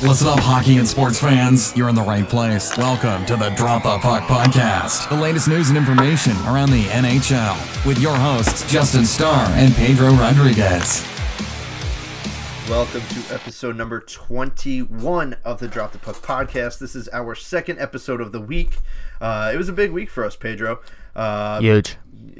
[0.00, 1.76] Listen up, hockey and sports fans.
[1.76, 2.76] You're in the right place.
[2.78, 7.84] Welcome to the Drop the Puck Podcast, the latest news and information around the NHL,
[7.84, 11.04] with your hosts, Justin Starr and Pedro Rodriguez.
[12.68, 16.78] Welcome to episode number 21 of the Drop the Puck podcast.
[16.78, 18.78] This is our second episode of the week.
[19.20, 20.78] Uh, it was a big week for us, Pedro.
[21.16, 21.96] Uh, Huge.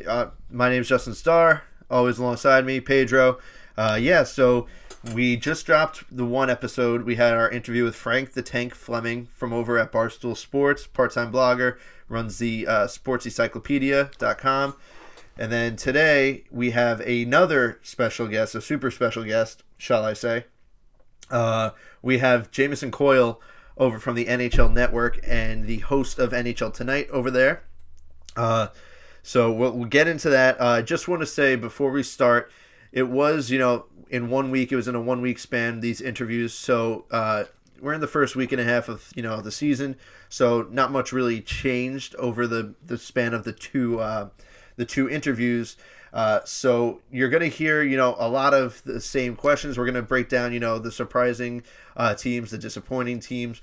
[0.06, 3.40] uh, my name is Justin Starr, always alongside me, Pedro.
[3.76, 4.68] Uh, yeah, so
[5.14, 7.02] we just dropped the one episode.
[7.02, 11.12] We had our interview with Frank the Tank Fleming from over at Barstool Sports, part
[11.12, 14.76] time blogger, runs the uh, sportsencyclopedia.com.
[15.38, 20.46] And then today we have another special guest, a super special guest, shall I say.
[21.30, 21.70] Uh,
[22.02, 23.40] we have Jameson Coyle
[23.76, 27.62] over from the NHL Network and the host of NHL Tonight over there.
[28.36, 28.68] Uh,
[29.22, 30.60] so we'll, we'll get into that.
[30.60, 32.50] Uh, I just want to say before we start,
[32.90, 36.00] it was, you know, in one week, it was in a one week span, these
[36.00, 36.54] interviews.
[36.54, 37.44] So uh,
[37.80, 39.96] we're in the first week and a half of, you know, the season.
[40.28, 44.28] So not much really changed over the, the span of the two, uh,
[44.76, 45.76] the two interviews.
[46.12, 49.76] Uh, so you're going to hear, you know, a lot of the same questions.
[49.76, 51.62] We're going to break down, you know, the surprising
[51.96, 53.60] uh, teams, the disappointing teams,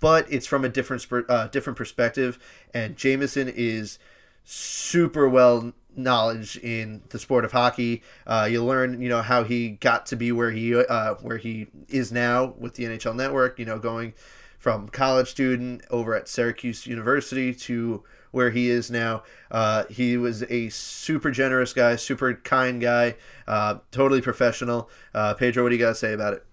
[0.00, 2.38] but it's from a different uh, different perspective.
[2.72, 3.98] And Jameson is
[4.44, 8.02] super well knowledge in the sport of hockey.
[8.26, 11.68] Uh, you learn, you know, how he got to be where he uh, where he
[11.88, 13.58] is now with the NHL Network.
[13.58, 14.14] You know, going
[14.58, 19.22] from college student over at Syracuse University to where he is now.
[19.50, 23.14] Uh, he was a super generous guy, super kind guy,
[23.46, 24.90] uh, totally professional.
[25.14, 26.46] Uh, Pedro, what do you got to say about it?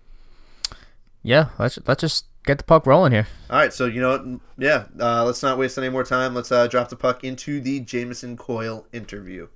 [1.24, 3.28] Yeah, let's let's just get the puck rolling here.
[3.50, 4.42] All right, so you know, what?
[4.58, 6.34] yeah, uh, let's not waste any more time.
[6.34, 9.48] Let's uh, drop the puck into the Jameson Coyle interview.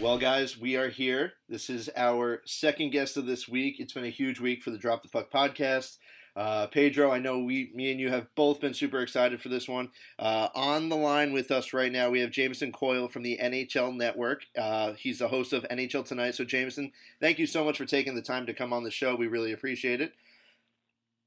[0.00, 1.34] Well, guys, we are here.
[1.48, 3.78] This is our second guest of this week.
[3.78, 5.98] It's been a huge week for the Drop the Puck podcast.
[6.34, 9.68] Uh, Pedro, I know we, me and you have both been super excited for this
[9.68, 9.90] one.
[10.18, 13.94] Uh, on the line with us right now, we have Jameson Coyle from the NHL
[13.94, 14.46] Network.
[14.58, 16.34] Uh, he's the host of NHL Tonight.
[16.34, 19.14] So, Jameson, thank you so much for taking the time to come on the show.
[19.14, 20.14] We really appreciate it.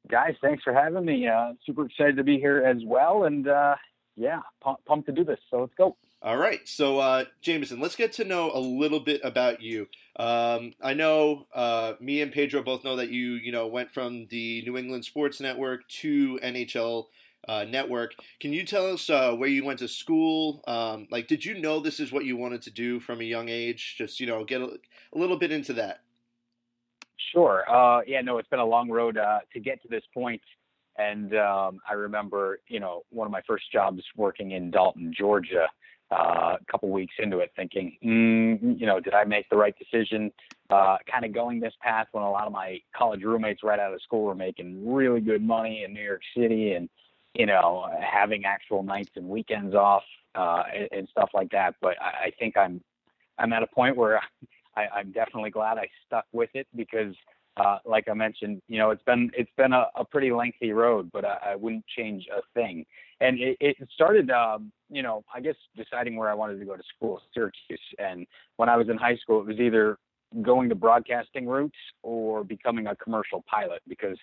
[0.10, 1.28] Guys, thanks for having me.
[1.28, 3.24] Uh, super excited to be here as well.
[3.24, 3.76] And uh,
[4.16, 5.40] yeah, pumped to do this.
[5.50, 5.96] So, let's go.
[6.22, 6.68] All right.
[6.68, 9.88] So, uh, Jameson, let's get to know a little bit about you.
[10.18, 14.28] Um, I know uh, me and Pedro both know that you, you know, went from
[14.30, 17.06] the New England Sports Network to NHL
[17.48, 18.16] uh, Network.
[18.40, 20.64] Can you tell us uh, where you went to school?
[20.68, 23.50] Um, like, did you know this is what you wanted to do from a young
[23.50, 23.96] age?
[23.98, 24.80] Just, you know, get a,
[25.14, 26.02] a little bit into that.
[27.32, 27.64] Sure.
[27.70, 30.42] Uh, yeah, no, it's been a long road uh, to get to this point.
[30.98, 35.68] And um, I remember, you know, one of my first jobs working in Dalton, Georgia
[36.12, 39.76] uh, a couple weeks into it, thinking, mm, you know, did I make the right
[39.78, 40.32] decision?
[40.70, 43.94] Uh, kind of going this path when a lot of my college roommates right out
[43.94, 46.90] of school were making really good money in New York City, and
[47.34, 50.04] you know, having actual nights and weekends off
[50.36, 51.76] uh, and, and stuff like that.
[51.82, 52.82] But I, I think I'm
[53.38, 54.22] I'm at a point where
[54.76, 57.16] I, I'm definitely glad I stuck with it because
[57.58, 61.10] uh, like I mentioned, you know, it's been it's been a, a pretty lengthy road,
[61.14, 62.86] but I, I wouldn't change a thing.
[63.22, 66.76] And it, it started, um, you know, I guess deciding where I wanted to go
[66.76, 67.80] to school, Syracuse.
[67.98, 68.28] And
[68.58, 69.98] when I was in high school, it was either
[70.42, 74.18] going the broadcasting routes or becoming a commercial pilot because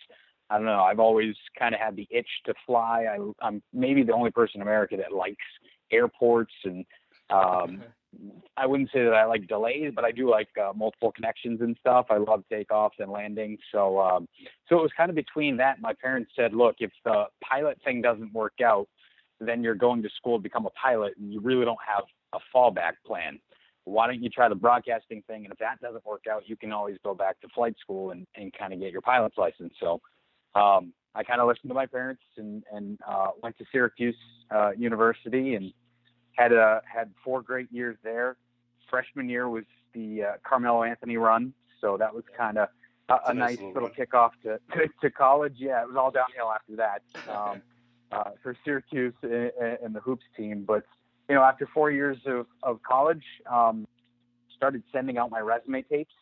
[0.50, 3.06] I don't know, I've always kind of had the itch to fly.
[3.10, 5.36] I, I'm maybe the only person in America that likes
[5.90, 6.84] airports and
[7.32, 7.82] um,
[8.56, 11.76] I wouldn't say that I like delays, but I do like uh, multiple connections and
[11.80, 12.06] stuff.
[12.10, 13.58] I love takeoffs and landings.
[13.72, 14.28] So, um,
[14.68, 15.80] so it was kind of between that.
[15.80, 18.88] My parents said, look, if the pilot thing doesn't work out,
[19.40, 22.04] then you're going to school to become a pilot and you really don't have
[22.34, 23.40] a fallback plan.
[23.84, 25.44] Why don't you try the broadcasting thing?
[25.44, 28.26] And if that doesn't work out, you can always go back to flight school and,
[28.36, 29.72] and kind of get your pilot's license.
[29.80, 30.00] So,
[30.54, 34.16] um, I kind of listened to my parents and, and, uh, went to Syracuse,
[34.54, 35.72] uh, University and,
[36.36, 38.36] had a had four great years there.
[38.90, 42.68] Freshman year was the uh, Carmelo Anthony run, so that was kind of
[43.08, 45.54] a, a, nice little, little kickoff to, to, to college.
[45.56, 47.62] Yeah, it was all downhill after that um,
[48.12, 49.50] uh, for Syracuse and,
[49.82, 50.64] and, the hoops team.
[50.66, 50.84] But
[51.28, 53.86] you know, after four years of of college, um,
[54.56, 56.14] started sending out my resume tapes,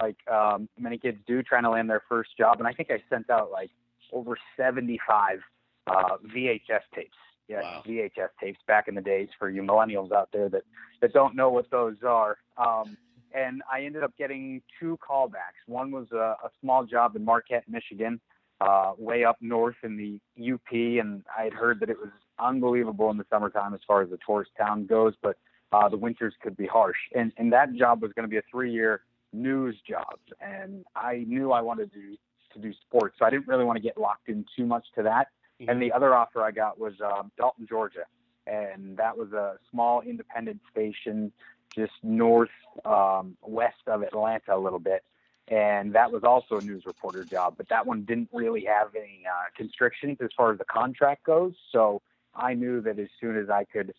[0.00, 2.58] like um, many kids do, trying to land their first job.
[2.58, 3.70] And I think I sent out like
[4.12, 5.40] over 75
[5.86, 5.92] uh,
[6.34, 7.16] VHS tapes
[7.48, 7.82] yeah, wow.
[7.86, 10.62] VHS tapes back in the days for you millennials out there that
[11.00, 12.38] that don't know what those are.
[12.56, 12.96] Um,
[13.34, 15.66] and I ended up getting two callbacks.
[15.66, 18.20] One was a, a small job in Marquette, Michigan,
[18.60, 20.20] uh, way up north in the
[20.52, 24.10] UP, and I had heard that it was unbelievable in the summertime as far as
[24.10, 25.36] the tourist town goes, but
[25.72, 26.96] uh, the winters could be harsh.
[27.14, 29.02] And and that job was going to be a three-year
[29.32, 32.16] news job, and I knew I wanted to
[32.54, 35.02] to do sports, so I didn't really want to get locked in too much to
[35.02, 35.28] that.
[35.60, 35.70] Mm-hmm.
[35.70, 38.04] And the other offer I got was um, Dalton, Georgia,
[38.46, 41.32] and that was a small independent station
[41.74, 42.50] just north
[42.84, 45.04] um, west of Atlanta a little bit.
[45.48, 49.22] And that was also a news reporter job, but that one didn't really have any
[49.28, 51.52] uh, constrictions as far as the contract goes.
[51.70, 52.00] So
[52.34, 53.92] I knew that as soon as I could,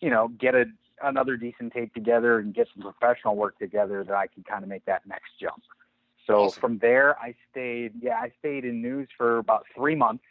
[0.00, 0.66] you know, get a,
[1.02, 4.68] another decent tape together and get some professional work together, that I could kind of
[4.68, 5.62] make that next jump.
[6.26, 6.60] So Awesome.
[6.60, 7.94] from there, I stayed.
[8.00, 10.22] Yeah, I stayed in news for about three months.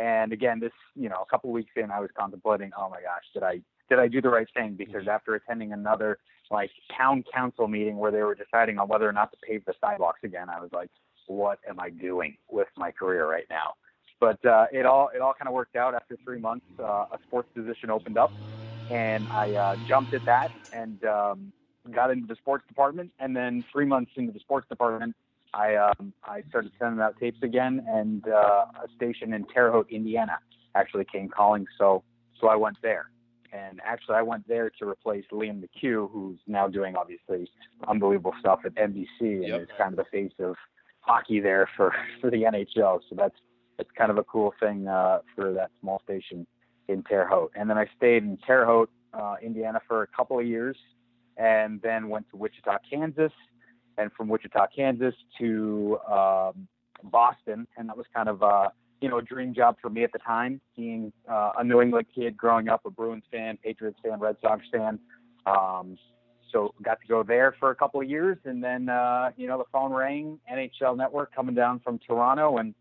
[0.00, 3.24] And again, this, you know, a couple weeks in, I was contemplating, oh my gosh,
[3.34, 3.60] did I
[3.90, 4.74] did I do the right thing?
[4.74, 6.18] Because after attending another
[6.50, 9.74] like town council meeting where they were deciding on whether or not to pave the
[9.78, 10.88] sidewalks again, I was like,
[11.26, 13.74] what am I doing with my career right now?
[14.20, 15.94] But uh, it all it all kind of worked out.
[15.94, 18.32] After three months, uh, a sports position opened up,
[18.88, 21.52] and I uh, jumped at that and um,
[21.90, 23.10] got into the sports department.
[23.18, 25.14] And then three months into the sports department,
[25.54, 29.90] I um, I started sending out tapes again, and uh, a station in Terre Haute,
[29.90, 30.38] Indiana,
[30.74, 31.66] actually came calling.
[31.78, 32.02] So
[32.40, 33.10] so I went there,
[33.52, 37.50] and actually I went there to replace Liam McHugh, who's now doing obviously
[37.88, 39.60] unbelievable stuff at NBC, and Yep.
[39.62, 40.54] is kind of the face of
[41.00, 43.00] hockey there for for the NHL.
[43.08, 43.36] So that's
[43.76, 46.46] that's kind of a cool thing uh, for that small station
[46.88, 47.52] in Terre Haute.
[47.54, 50.76] And then I stayed in Terre Haute, uh, Indiana, for a couple of years,
[51.36, 53.32] and then went to Wichita, Kansas,
[54.00, 56.66] and from Wichita, Kansas to um,
[57.04, 58.68] Boston, and that was kind of uh,
[59.00, 62.06] you know a dream job for me at the time, being uh, a New England
[62.14, 64.98] kid growing up, a Bruins fan, Patriots fan, Red Sox fan.
[65.46, 65.98] Um,
[66.52, 69.58] so got to go there for a couple of years, and then uh, you know
[69.58, 72.74] the phone rang, NHL Network coming down from Toronto, and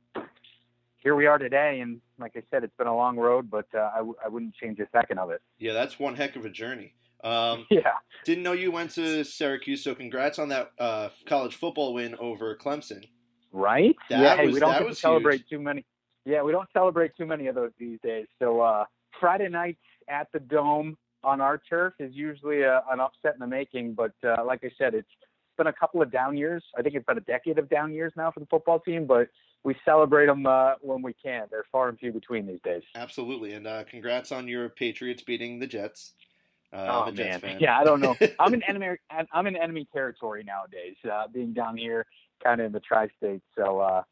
[0.97, 1.79] here we are today.
[1.81, 4.55] And like I said, it's been a long road, but uh, I, w- I wouldn't
[4.55, 5.41] change a second of it.
[5.57, 6.93] Yeah, that's one heck of a journey.
[7.23, 7.93] Um, Yeah.
[8.25, 12.55] didn't know you went to Syracuse, so congrats on that uh, college football win over
[12.55, 13.05] Clemson.
[13.51, 13.95] Right?
[14.09, 15.85] That yeah, hey, was- we don't to celebrate too many.
[16.25, 18.27] Yeah, we don't celebrate too many of those these days.
[18.39, 18.85] So uh,
[19.19, 23.47] Friday nights at the Dome on our turf is usually a, an upset in the
[23.47, 23.93] making.
[23.93, 25.07] But uh, like I said, it's
[25.57, 26.63] been a couple of down years.
[26.77, 29.07] I think it's been a decade of down years now for the football team.
[29.07, 29.29] But
[29.63, 31.47] we celebrate them uh, when we can.
[31.49, 32.83] They're far and few between these days.
[32.95, 36.13] Absolutely, and uh, congrats on your Patriots beating the Jets.
[36.71, 38.15] Uh, oh man, yeah, I don't know.
[38.39, 38.97] I'm in enemy.
[39.31, 40.95] I'm in enemy territory nowadays.
[41.09, 42.05] Uh, being down here,
[42.43, 44.03] kind of in the tri-state, so uh,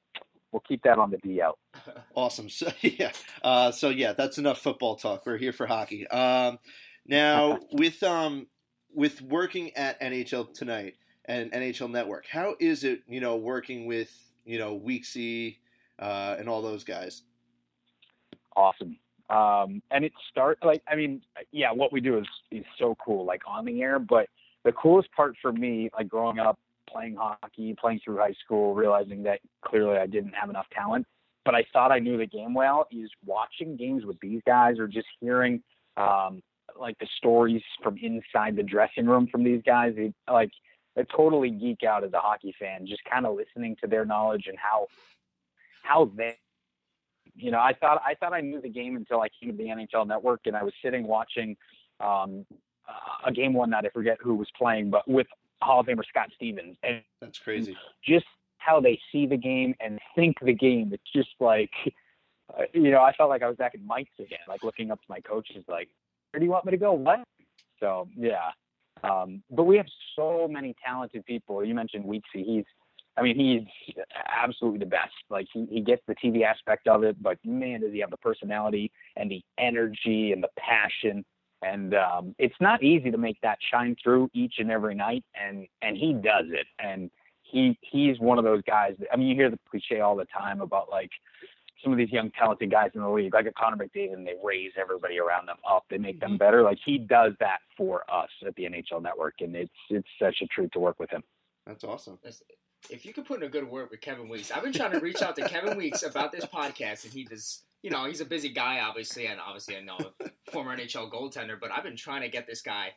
[0.51, 1.53] we'll keep that on the DL.
[2.15, 2.49] Awesome.
[2.49, 3.11] So yeah,
[3.43, 5.25] uh, so yeah, that's enough football talk.
[5.25, 6.07] We're here for hockey.
[6.07, 6.57] Um,
[7.05, 8.47] now with um
[8.91, 10.95] with working at NHL tonight
[11.25, 14.09] and NHL Network, how is it you know working with
[14.45, 15.57] you know Weeksy
[15.99, 17.21] uh, and all those guys?
[18.57, 18.97] awesome.
[19.29, 21.21] Um, and it start like I mean,
[21.51, 23.99] yeah, what we do is is so cool, like on the air.
[23.99, 24.29] But
[24.63, 26.59] the coolest part for me, like growing up,
[26.89, 31.05] playing hockey, playing through high school, realizing that clearly I didn't have enough talent,
[31.45, 34.87] but I thought I knew the game well, is watching games with these guys or
[34.87, 35.61] just hearing
[35.97, 36.41] um,
[36.79, 39.93] like the stories from inside the dressing room from these guys.
[39.97, 40.51] It, like
[40.97, 44.45] I totally geek out as a hockey fan, just kind of listening to their knowledge
[44.47, 44.87] and how
[45.83, 46.37] how they
[47.37, 49.69] you know, I thought I thought I knew the game until I came to the
[49.69, 51.55] NHL Network, and I was sitting watching
[51.99, 52.45] um,
[53.25, 53.85] a game one night.
[53.85, 55.27] I forget who was playing, but with
[55.61, 57.75] Hall of Famer Scott Stevens, and That's crazy.
[58.03, 58.25] just
[58.57, 60.91] how they see the game and think the game.
[60.93, 61.71] It's just like,
[62.57, 64.99] uh, you know, I felt like I was back in Mites again, like looking up
[64.99, 65.89] to my coaches, like,
[66.31, 66.93] where do you want me to go?
[66.93, 67.23] What?
[67.79, 68.51] So yeah,
[69.03, 71.63] um, but we have so many talented people.
[71.63, 72.43] You mentioned Weeksy.
[72.45, 72.65] He's,
[73.17, 73.95] I mean, he's
[74.27, 75.13] absolutely the best.
[75.29, 78.17] Like he, he gets the TV aspect of it, but man, does he have the
[78.17, 81.25] personality and the energy and the passion.
[81.63, 85.65] And um, it's not easy to make that shine through each and every night, and
[85.81, 86.67] and he does it.
[86.77, 87.09] And
[87.41, 88.93] he he's one of those guys.
[88.99, 91.09] That, I mean, you hear the cliche all the time about like
[91.83, 94.35] some of these young talented guys in the league, like a Connor McDavid, and they
[94.43, 95.85] raise everybody around them up.
[95.89, 96.61] They make them better.
[96.61, 100.45] Like he does that for us at the NHL Network, and it's it's such a
[100.45, 101.23] treat to work with him.
[101.65, 102.19] That's awesome.
[102.89, 104.99] If you could put in a good word with Kevin Weeks, I've been trying to
[104.99, 107.63] reach out to Kevin Weeks about this podcast, and he does.
[107.83, 111.59] You know, he's a busy guy, obviously, and obviously I know a former NHL goaltender,
[111.59, 112.93] but I've been trying to get this guy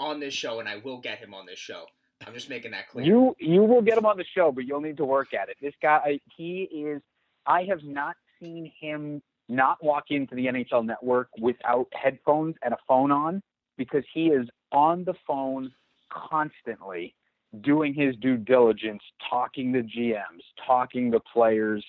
[0.00, 1.86] on this show, and I will get him on this show.
[2.26, 3.04] I'm just making that clear.
[3.04, 5.56] You you will get him on the show, but you'll need to work at it.
[5.60, 7.02] This guy, he is.
[7.46, 12.78] I have not seen him not walk into the NHL Network without headphones and a
[12.88, 13.42] phone on
[13.76, 15.70] because he is on the phone
[16.10, 17.14] constantly
[17.62, 21.84] doing his due diligence, talking to GMs, talking to players,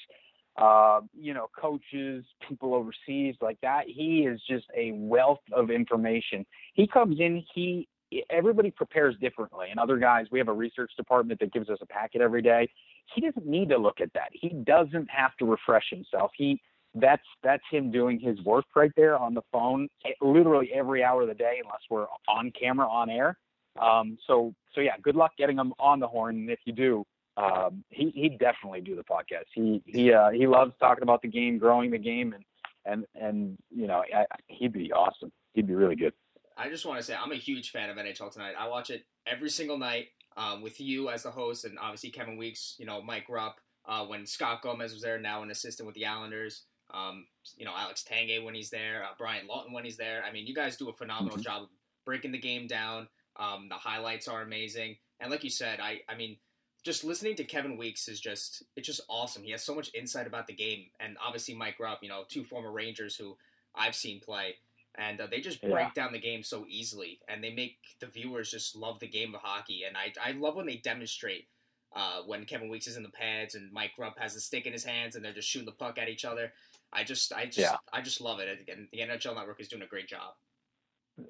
[0.57, 3.85] uh, you know, coaches, people overseas like that.
[3.87, 6.45] He is just a wealth of information.
[6.73, 7.87] He comes in, he
[8.29, 9.67] everybody prepares differently.
[9.69, 12.69] And other guys, we have a research department that gives us a packet every day.
[13.13, 14.29] He doesn't need to look at that.
[14.31, 16.31] He doesn't have to refresh himself.
[16.37, 16.61] He
[16.95, 21.23] that's that's him doing his work right there on the phone, eh, literally every hour
[21.23, 23.37] of the day, unless we're on camera on air.
[23.81, 26.35] Um, so so yeah, good luck getting him on the horn.
[26.35, 27.05] And if you do,
[27.37, 29.45] um, he he definitely do the podcast.
[29.53, 32.43] He he uh, he loves talking about the game, growing the game, and
[32.85, 35.31] and and you know I, he'd be awesome.
[35.53, 36.13] He'd be really good.
[36.57, 38.53] I just want to say I'm a huge fan of NHL Tonight.
[38.57, 42.37] I watch it every single night um, with you as the host, and obviously Kevin
[42.37, 43.59] Weeks, you know Mike Rupp.
[43.87, 46.63] Uh, when Scott Gomez was there, now an assistant with the Islanders.
[46.93, 47.25] Um,
[47.57, 50.23] you know Alex Tanguay when he's there, uh, Brian Lawton when he's there.
[50.23, 51.43] I mean, you guys do a phenomenal mm-hmm.
[51.43, 51.67] job
[52.05, 53.07] breaking the game down.
[53.37, 56.37] Um, the highlights are amazing, and like you said, I I mean,
[56.83, 59.43] just listening to Kevin Weeks is just it's just awesome.
[59.43, 62.43] He has so much insight about the game, and obviously Mike Rupp, you know, two
[62.43, 63.37] former Rangers who
[63.75, 64.55] I've seen play
[64.97, 65.89] and uh, they just break yeah.
[65.93, 69.41] down the game so easily, and they make the viewers just love the game of
[69.41, 69.83] hockey.
[69.87, 71.47] And I, I love when they demonstrate
[71.95, 74.73] uh, when Kevin Weeks is in the pads and Mike Rupp has the stick in
[74.73, 76.53] his hands, and they're just shooting the puck at each other.
[76.93, 77.75] I just, I just, yeah.
[77.91, 78.69] I just love it.
[78.69, 80.33] And the NHL Network is doing a great job.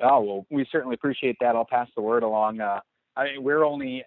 [0.01, 1.56] Oh well, we certainly appreciate that.
[1.56, 2.60] I'll pass the word along.
[2.60, 2.80] Uh,
[3.15, 4.04] I mean, we're only,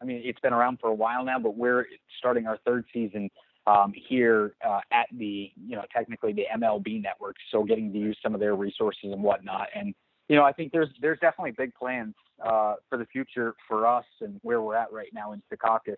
[0.00, 1.86] I mean, it's been around for a while now, but we're
[2.18, 3.30] starting our third season
[3.66, 7.36] um, here uh, at the, you know, technically the MLB network.
[7.50, 9.68] So getting to use some of their resources and whatnot.
[9.74, 9.94] And,
[10.28, 14.04] you know, I think there's there's definitely big plans uh, for the future for us
[14.20, 15.96] and where we're at right now in Secaucus.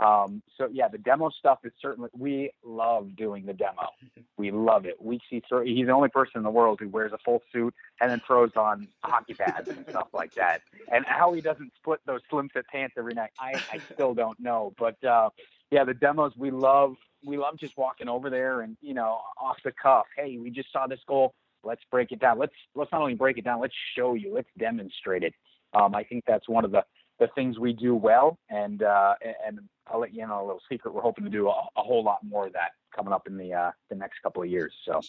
[0.00, 3.88] Um, so yeah, the demo stuff is certainly we love doing the demo.
[4.36, 5.02] We love it.
[5.02, 8.08] We see he's the only person in the world who wears a full suit and
[8.08, 10.62] then throws on hockey pads and stuff like that.
[10.92, 14.38] And how he doesn't split those slim fit pants every night, I, I still don't
[14.38, 14.74] know.
[14.78, 15.30] But uh,
[15.72, 16.94] yeah, the demos we love.
[17.26, 20.06] We love just walking over there and you know off the cuff.
[20.16, 21.34] Hey, we just saw this goal.
[21.64, 22.38] Let's break it down.
[22.38, 23.60] Let's let's not only break it down.
[23.60, 24.32] Let's show you.
[24.32, 25.34] Let's demonstrate it.
[25.74, 26.84] Um, I think that's one of the
[27.18, 28.38] the things we do well.
[28.50, 29.14] And uh,
[29.46, 30.94] and I'll let you in on a little secret.
[30.94, 33.52] We're hoping to do a, a whole lot more of that coming up in the
[33.52, 34.72] uh, the next couple of years.
[34.84, 35.00] So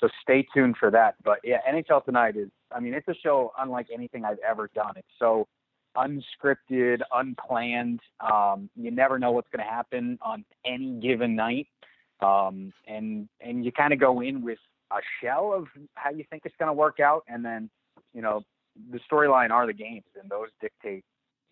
[0.00, 1.14] so stay tuned for that.
[1.22, 2.48] But yeah, NHL Tonight is.
[2.74, 4.92] I mean, it's a show unlike anything I've ever done.
[4.96, 5.46] It's so
[5.96, 8.00] unscripted, unplanned.
[8.20, 11.68] Um, you never know what's going to happen on any given night,
[12.20, 14.58] um, and and you kind of go in with
[14.90, 17.70] a shell of how you think it's going to work out, and then
[18.12, 18.42] you know
[18.90, 21.04] the storyline are the games, and those dictate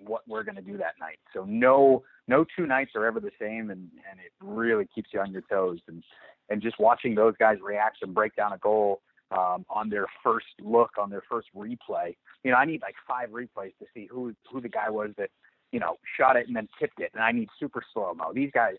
[0.06, 1.18] what we're going to do that night.
[1.34, 5.20] So no no two nights are ever the same, and and it really keeps you
[5.20, 6.02] on your toes, and
[6.48, 10.46] and just watching those guys react and break down a goal um, on their first
[10.60, 12.16] look, on their first replay.
[12.44, 15.30] You know, I need like five replays to see who who the guy was that
[15.72, 18.32] you know shot it and then tipped it, and I need super slow mo.
[18.32, 18.74] These guys,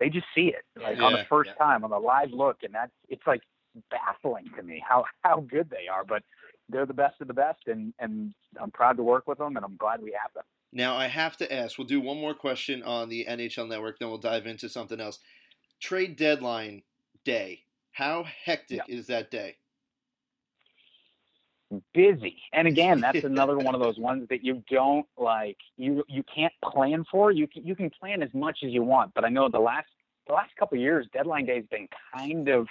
[0.00, 1.64] they just see it like yeah, on the first yeah.
[1.64, 3.42] time on the live look, and that's it's like
[3.90, 6.04] baffling to me how how good they are.
[6.04, 6.22] But
[6.68, 9.64] they're the best of the best, and and I'm proud to work with them, and
[9.64, 10.44] I'm glad we have them.
[10.72, 11.78] Now I have to ask.
[11.78, 15.18] We'll do one more question on the NHL Network, then we'll dive into something else.
[15.80, 16.82] Trade deadline
[17.24, 17.64] day.
[17.92, 18.94] How hectic yeah.
[18.96, 19.56] is that day?
[21.94, 22.36] busy.
[22.52, 26.52] And again, that's another one of those ones that you don't like you you can't
[26.64, 27.30] plan for.
[27.30, 29.88] You can, you can plan as much as you want, but I know the last
[30.26, 32.66] the last couple of years deadline day has been kind of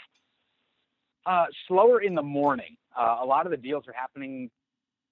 [1.26, 2.78] uh, slower in the morning.
[2.98, 4.50] Uh, a lot of the deals are happening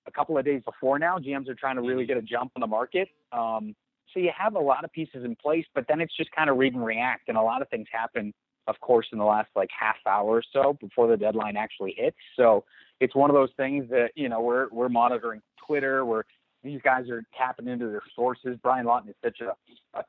[0.09, 1.17] a couple of days before now.
[1.17, 3.07] GMs are trying to really get a jump on the market.
[3.31, 3.75] Um,
[4.13, 6.57] so you have a lot of pieces in place, but then it's just kind of
[6.57, 8.33] read and react, and a lot of things happen,
[8.67, 12.17] of course, in the last like half hour or so before the deadline actually hits.
[12.35, 12.65] So
[12.99, 16.05] it's one of those things that you know we're we're monitoring Twitter.
[16.05, 16.25] Where
[16.63, 18.57] these guys are tapping into their sources.
[18.61, 20.03] Brian Lawton is such a, a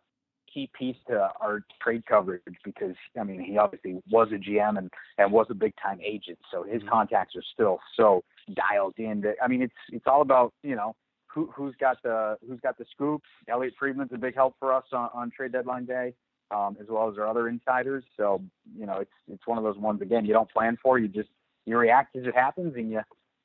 [0.53, 4.91] key piece to our trade coverage because I mean he obviously was a GM and
[5.19, 6.89] and was a big time agent, so his mm-hmm.
[6.89, 8.25] contacts are still so
[8.55, 9.23] dialed in.
[9.23, 10.95] That I mean it's it's all about you know
[11.27, 13.29] who who's got the who's got the scoops.
[13.49, 16.15] Elliotte Friedman's a big help for us on, on trade deadline day.
[16.53, 18.03] Um, as well as our other insiders.
[18.17, 18.43] So,
[18.77, 21.29] you know, it's it's one of those ones again you don't plan for, you just
[21.65, 23.01] you react as it happens and you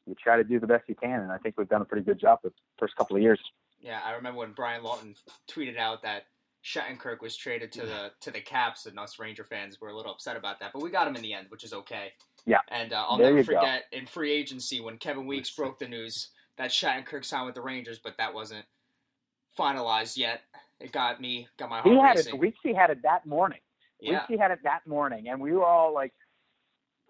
[0.07, 1.19] you try to do the best you can.
[1.19, 3.39] And I think we've done a pretty good job the first couple of years.
[3.79, 5.15] Yeah, I remember when Brian Lawton
[5.47, 6.25] tweeted out that
[6.65, 10.11] Shattenkirk was traded to the to the Caps, and us Ranger fans were a little
[10.11, 10.71] upset about that.
[10.73, 12.13] But we got him in the end, which is okay.
[12.45, 12.59] Yeah.
[12.69, 13.97] And uh, I'll there never forget go.
[13.97, 17.99] in free agency when Kevin Weeks broke the news that Shattenkirk signed with the Rangers,
[18.03, 18.65] but that wasn't
[19.57, 20.41] finalized yet.
[20.79, 22.35] It got me, got my heart he had racing.
[22.35, 22.41] it.
[22.41, 23.59] Weeksy had it that morning.
[23.99, 24.21] Yeah.
[24.21, 26.13] Weeksy had it that morning, and we were all like,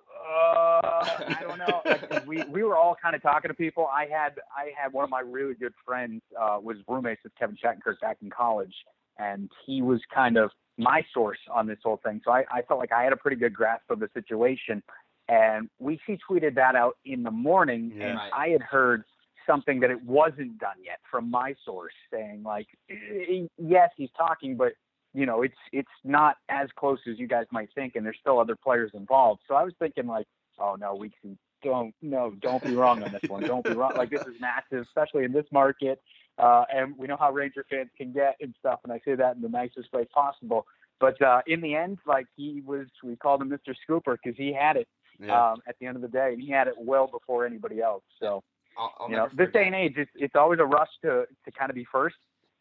[0.10, 2.22] uh, I don't know.
[2.28, 3.88] we we were all kind of talking to people.
[3.88, 7.56] I had I had one of my really good friends uh, was roommates with Kevin
[7.56, 8.74] Shattenkirk back in college,
[9.18, 12.22] and he was kind of my source on this whole thing.
[12.26, 14.84] So I, I felt like I had a pretty good grasp of the situation.
[15.28, 18.20] And we she tweeted that out in the morning, yeah, and.
[18.34, 19.04] I had heard
[19.46, 24.56] something that it wasn't done yet from my source saying like eh, yes he's talking
[24.56, 24.74] but
[25.14, 28.40] you know it's it's not as close as you guys might think and there's still
[28.40, 30.26] other players involved so i was thinking like
[30.60, 33.92] oh no we can don't no don't be wrong on this one don't be wrong
[33.96, 36.02] like this is massive especially in this market
[36.38, 39.36] uh and we know how ranger fans can get and stuff and i say that
[39.36, 40.66] in the nicest way possible
[41.00, 44.54] but uh in the end like he was we called him mr scooper because he
[44.54, 44.88] had it
[45.20, 45.52] Yeah.
[45.52, 48.04] um at the end of the day and he had it well before anybody else
[48.20, 48.44] so
[48.78, 51.52] I'll, I'll you know, this day and age, it's, it's always a rush to, to
[51.58, 52.18] kind of be first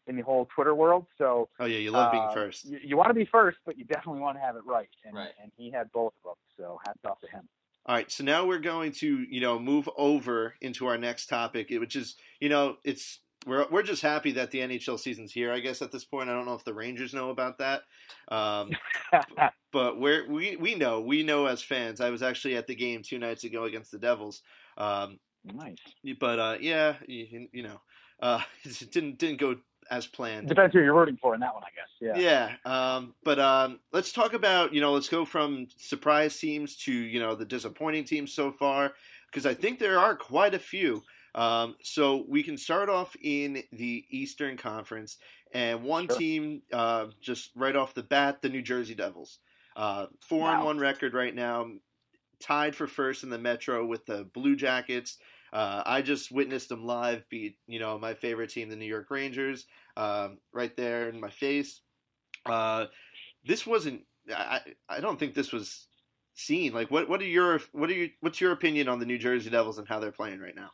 [0.07, 1.05] in the whole Twitter world.
[1.17, 2.63] So oh yeah, you love being uh, first.
[2.63, 4.87] You, you want to be first, but you definitely want to have it right.
[5.03, 5.31] And, Right.
[5.43, 6.35] and he had both of them.
[6.57, 7.49] So hats off to him.
[7.85, 11.67] All right, so now we're going to you know move over into our next topic,
[11.69, 15.51] which is you know it's we're we're just happy that the NHL season's here.
[15.51, 17.83] I guess at this point, I don't know if the Rangers know about that,
[18.29, 18.71] um,
[19.71, 22.01] but we're we we know we know as fans.
[22.01, 24.41] I was actually at the game two nights ago against the Devils,
[24.77, 25.75] um, nice.
[26.19, 27.81] but uh, yeah, you, you know,
[28.19, 29.55] uh, it didn't didn't go
[29.91, 30.47] as planned.
[30.47, 32.17] Depends who you're rooting for in that one, I guess.
[32.17, 32.55] Yeah.
[32.65, 32.95] Yeah.
[32.95, 37.19] Um, but um, let's talk about you know let's go from surprise teams to you
[37.19, 38.93] know the disappointing teams so far
[39.35, 41.03] because I think there are quite a few.
[41.35, 45.17] Um, so we can start off in the Eastern Conference,
[45.51, 46.15] and one Sure.
[46.17, 49.39] team uh, just right off the bat, the New Jersey Devils,
[49.75, 50.65] uh, four and Wow.
[50.67, 51.69] one record right now,
[52.39, 55.17] tied for first in the Metro with the Blue Jackets.
[55.51, 59.11] Uh, I just witnessed them live beat, you know, my favorite team, the New York
[59.11, 61.81] Rangers, um, right there in my face.
[62.45, 62.85] Uh,
[63.43, 64.03] this wasn't.
[64.33, 65.89] I, I don't think this was
[66.35, 66.73] seen.
[66.73, 69.49] Like, what what are your what are you what's your opinion on the New Jersey
[69.49, 70.71] Devils and how they're playing right now?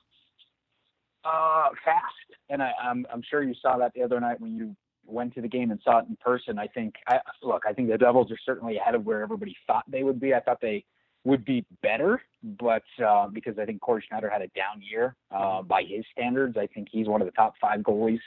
[1.24, 2.06] Uh, fast.
[2.50, 4.76] And I, I'm, I'm sure you saw that the other night when you
[5.06, 6.58] went to the game and saw it in person.
[6.58, 9.84] I think, I, look, I think the Devils are certainly ahead of where everybody thought
[9.88, 10.34] they would be.
[10.34, 10.84] I thought they
[11.24, 15.62] would be better, but uh, because I think Cory Schneider had a down year uh,
[15.62, 18.20] by his standards, I think he's one of the top five goalies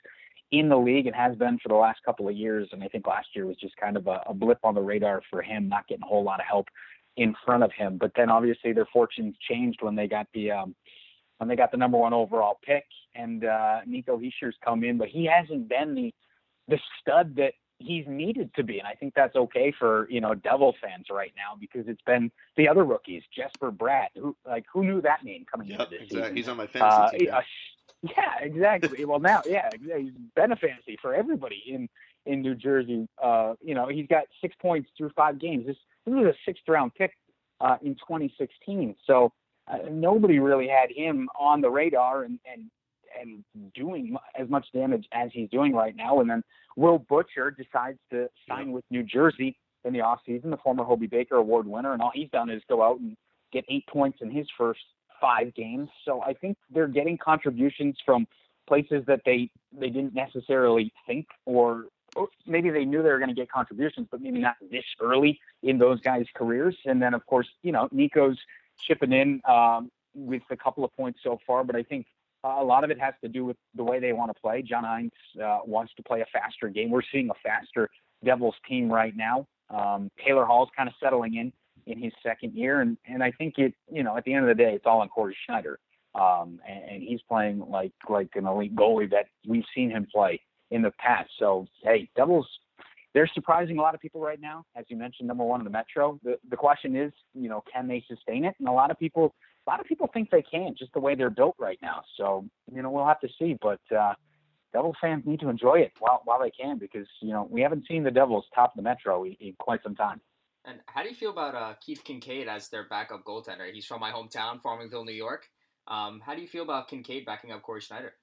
[0.53, 2.69] in the league and has been for the last couple of years.
[2.71, 5.23] And I think last year was just kind of a, a blip on the radar
[5.31, 6.69] for him, not getting a whole lot of help
[7.17, 7.99] in front of him.
[7.99, 10.75] But then obviously their fortunes changed when they got the um,
[11.39, 12.85] when they got the number one overall pick
[13.15, 16.15] and uh, Nico Hischier's come in, but he hasn't been the
[16.69, 20.35] the stud that he's needed to be, and I think that's okay for you know
[20.35, 24.85] Devil fans right now because it's been the other rookies, Jesper Bratt, who like who
[24.85, 26.21] knew that name coming Yep, into this exactly.
[26.23, 26.37] season.
[26.37, 27.35] He's on my Uh, fantasy team.
[27.35, 27.41] uh,
[28.03, 29.05] yeah, exactly.
[29.05, 31.89] well, now, yeah, yeah, he's been a fantasy for everybody in
[32.27, 33.09] in New Jersey.
[33.23, 35.67] Uh, you know, he's got six points through five games.
[35.67, 37.13] This this was a sixth round pick
[37.61, 38.95] uh, in 2016.
[39.07, 39.33] So
[39.71, 42.71] uh, nobody really had him on the radar and and
[43.21, 46.21] and doing as much damage as he's doing right now.
[46.21, 46.43] And then
[46.77, 51.37] Will Butcher decides to sign with New Jersey in the offseason, the former Hobey Baker
[51.37, 53.17] Award winner, and all he's done is go out and
[53.53, 54.81] get eight points in his first
[55.21, 55.89] five games.
[56.05, 58.27] So I think they're getting contributions from
[58.67, 61.85] places that they they didn't necessarily think or or
[62.47, 65.79] maybe they knew they were going to get contributions, but maybe not this early in
[65.79, 66.77] those guys' careers.
[66.85, 68.39] And then, of course, you know, Nico's
[68.87, 72.07] chipping in um, with a couple of points so far, but I think
[72.45, 74.63] a lot of it has to do with the way they want to play.
[74.63, 75.11] John Hynes
[75.43, 76.91] uh, wants to play a faster game.
[76.91, 77.89] We're seeing a faster
[78.23, 79.47] Devils team right now.
[79.71, 81.53] Um, Taylor Hall's kind of settling in
[81.87, 84.57] in his second year, and and I think it, you know, at the end of
[84.57, 85.79] the day, it's all on Cory Schneider,
[86.15, 90.41] um, and, and he's playing like like an elite goalie that we've seen him play
[90.71, 91.31] in the past.
[91.39, 92.47] So hey, Devils,
[93.13, 94.65] they're surprising a lot of people right now.
[94.77, 96.19] As you mentioned, number one in the Metro.
[96.23, 98.55] The the question is, you know, can they sustain it?
[98.59, 99.35] And a lot of people,
[99.67, 102.03] a lot of people think they can, just the way they're built right now.
[102.17, 103.57] So you know, we'll have to see.
[103.61, 104.15] But uh,
[104.73, 107.87] Devil fans need to enjoy it while while they can, because you know we haven't
[107.87, 110.21] seen the Devils top the Metro in, in quite some time.
[110.67, 113.71] And how do you feel about uh, Keith Kinkaid as their backup goaltender?
[113.71, 115.47] He's from my hometown, Farmingville, New York.
[115.87, 118.15] Um, how do you feel about Kinkaid backing up Cory Schneider?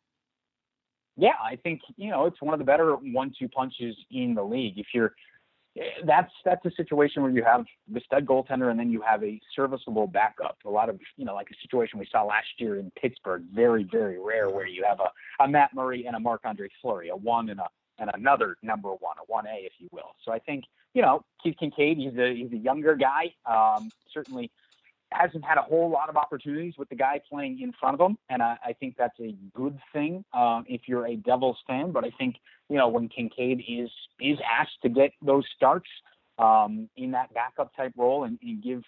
[1.18, 4.78] Yeah, I think you know it's one of the better one-two punches in the league.
[4.78, 5.14] If you're,
[5.78, 9.24] eh, that's that's a situation where you have the stud goaltender and then you have
[9.24, 10.58] a serviceable backup.
[10.66, 13.84] A lot of you know, like a situation we saw last year in Pittsburgh, very
[13.84, 17.16] very rare where you have a, a Matt Murray and a Marc Andre Fleury, a
[17.16, 17.68] one and a
[18.00, 20.16] and another number one, a one A, if you will.
[20.24, 24.50] So I think you know Keith Kinkaid, he's a he's a younger guy, um, certainly
[25.12, 28.18] hasn't had a whole lot of opportunities with the guy playing in front of him,
[28.30, 31.92] and I, I think that's a good thing um, if you're a Devils fan.
[31.92, 32.36] But I think
[32.70, 35.90] you know when Kinkaid is is asked to get those starts
[36.38, 38.84] um, in that backup type role and, and give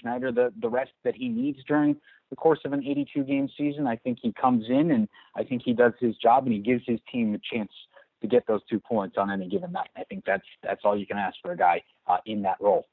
[0.00, 1.96] Schneider the the rest that he needs during
[2.30, 5.62] the course of an 82 game season, I think he comes in and I think
[5.64, 7.72] he does his job and he gives his team a chance
[8.20, 9.90] to get those two points on any given night.
[9.96, 12.86] I think that's that's all you can ask for a guy uh, in that role.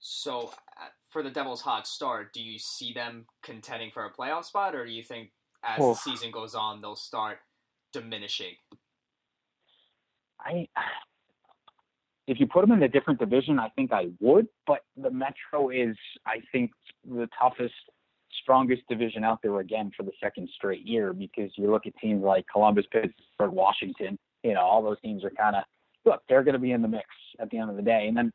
[0.00, 0.52] So,
[1.18, 4.86] for the Devils' hot start, do you see them contending for a playoff spot, or
[4.86, 5.32] do you think
[5.64, 7.40] as Well- the season goes on, they'll start
[7.92, 8.56] diminishing.
[10.38, 10.68] I
[12.28, 14.46] if you put them in a different division, I think I would.
[14.66, 16.70] But the Metro is, I think,
[17.02, 17.74] the toughest,
[18.42, 22.22] strongest division out there again for the second straight year because you look at teams
[22.22, 24.18] like Columbus, Pittsburgh, Washington.
[24.44, 25.64] You know, all those teams are kind of
[26.04, 26.22] look.
[26.28, 27.08] They're going to be in the mix
[27.40, 28.32] at the end of the day, and then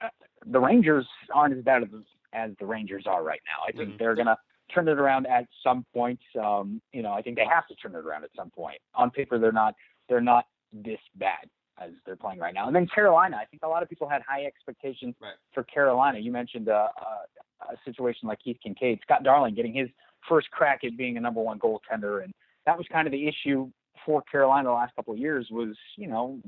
[0.00, 0.08] uh,
[0.46, 1.88] the Rangers aren't as bad as
[2.32, 3.64] as the Rangers are right now.
[3.66, 3.98] I think Mhm.
[3.98, 6.20] they're going to turn it around at some point.
[6.40, 8.80] Um, you know, I think they have to turn it around at some point.
[8.94, 9.74] On paper, they're not
[10.08, 12.66] they're not this bad as they're playing right now.
[12.66, 15.34] And then Carolina, I think a lot of people had high expectations Right.
[15.52, 16.18] for Carolina.
[16.18, 19.88] You mentioned uh, a, a situation like Keith Kinkaid, Scott Darling getting his
[20.28, 22.32] first crack at being a number one goaltender, and
[22.66, 23.70] that was kind of the issue
[24.04, 25.48] for Carolina the last couple of years.
[25.50, 26.40] Was you know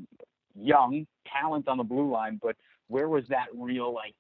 [0.55, 2.57] young talent on the blue line, but
[2.89, 4.15] where was that real like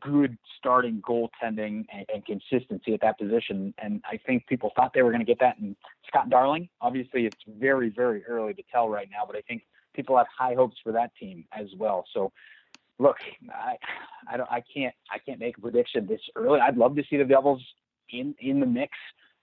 [0.00, 3.74] good starting goaltending and, and consistency at that position?
[3.78, 6.68] And I think people thought they were going to get that in Scott Darling.
[6.80, 9.62] Obviously, it's very very early to tell right now, but I think
[9.94, 12.04] people have high hopes for that team as well.
[12.12, 12.32] So,
[12.98, 13.16] look,
[13.52, 13.76] I,
[14.30, 16.60] I don't, I can't, I can't make a prediction this early.
[16.60, 17.62] I'd love to see the Devils
[18.10, 18.92] in in the mix.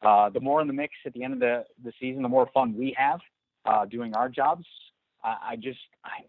[0.03, 2.49] Uh, the more in the mix at the end of the the season, the more
[2.53, 3.19] fun we have
[3.65, 4.65] uh, doing our jobs.
[5.23, 6.23] I, I just, I,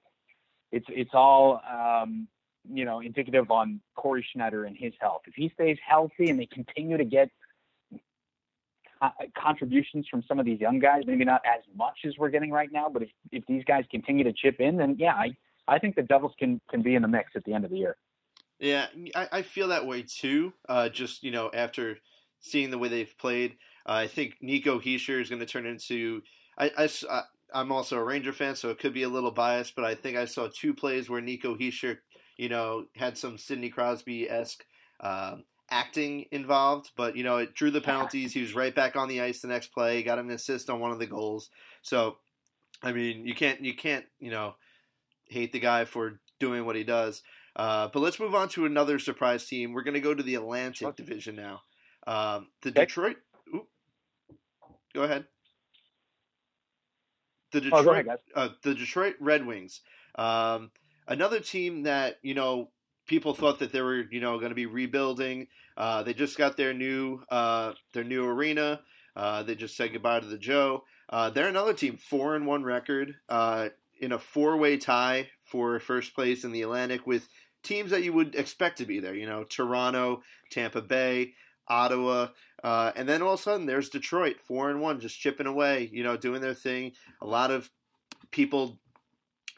[0.70, 2.29] it's it's all um,
[2.70, 5.22] you know indicative on Cory Schneider and his health.
[5.27, 7.31] If he stays healthy and they continue to get
[9.37, 12.70] contributions from some of these young guys, maybe not as much as we're getting right
[12.72, 15.96] now, but if, if these guys continue to chip in, then yeah, I, I think
[15.96, 17.96] the Devils can, can be in the mix at the end of the year.
[18.61, 20.53] Yeah, I, I feel that way too.
[20.68, 21.98] Uh, just you know, after
[22.38, 26.22] seeing the way they've played, uh, I think Nico Hischier is going to turn into.
[26.57, 26.70] I
[27.11, 27.22] I
[27.53, 30.16] I'm also a Ranger fan, so it could be a little biased, but I think
[30.16, 31.98] I saw two plays where Nico Hischier,
[32.37, 34.64] you know, had some Sidney Crosby esque
[35.01, 38.33] um, acting involved, but you know, it drew the penalties.
[38.33, 40.92] He was right back on the ice the next play, got an assist on one
[40.92, 41.51] of the goals.
[41.83, 42.16] So,
[42.83, 44.55] I mean, you can't you can't you know
[45.29, 47.23] hate the guy for doing what he does.
[47.55, 49.73] Uh, but let's move on to another surprise team.
[49.73, 50.92] We're going to go to the Atlantic Sure.
[50.92, 51.61] Division now.
[52.07, 52.81] Um, the Okay.
[52.87, 53.16] Detroit.
[53.55, 53.68] Oop,
[54.95, 55.27] go ahead.
[57.53, 59.83] The Oh, Detroit, go ahead, uh, the Detroit Red Wings.
[60.14, 60.71] Um,
[61.07, 62.71] another team that you know
[63.07, 65.49] people thought that they were you know going to be rebuilding.
[65.77, 68.81] Uh, they just got their new uh, their new arena.
[69.15, 70.85] Uh, they just said goodbye to the Joe.
[71.09, 73.69] Uh, they're another team, four and one record uh,
[74.01, 77.29] in a four way tie for first place in the Atlantic with
[77.62, 79.15] teams that you would expect to be there.
[79.15, 81.35] You know, Toronto, Tampa Bay,
[81.69, 82.29] Ottawa,
[82.65, 85.91] uh, and then all of a sudden there's Detroit, four and one, just chipping away.
[85.93, 86.93] You know, doing their thing.
[87.21, 87.71] A lot of
[88.31, 88.79] people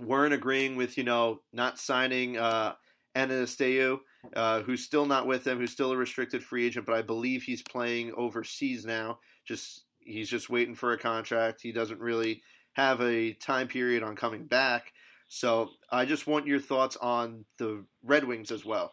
[0.00, 2.74] weren't agreeing with you know not signing uh,
[3.16, 4.00] Anastasiou,
[4.34, 7.42] uh, who's still not with them, who's still a restricted free agent, but I believe
[7.42, 9.18] he's playing overseas now.
[9.46, 11.60] Just he's just waiting for a contract.
[11.62, 12.42] He doesn't really
[12.74, 14.92] have a time period on coming back.
[15.28, 18.92] So I just want your thoughts on the Red Wings as well.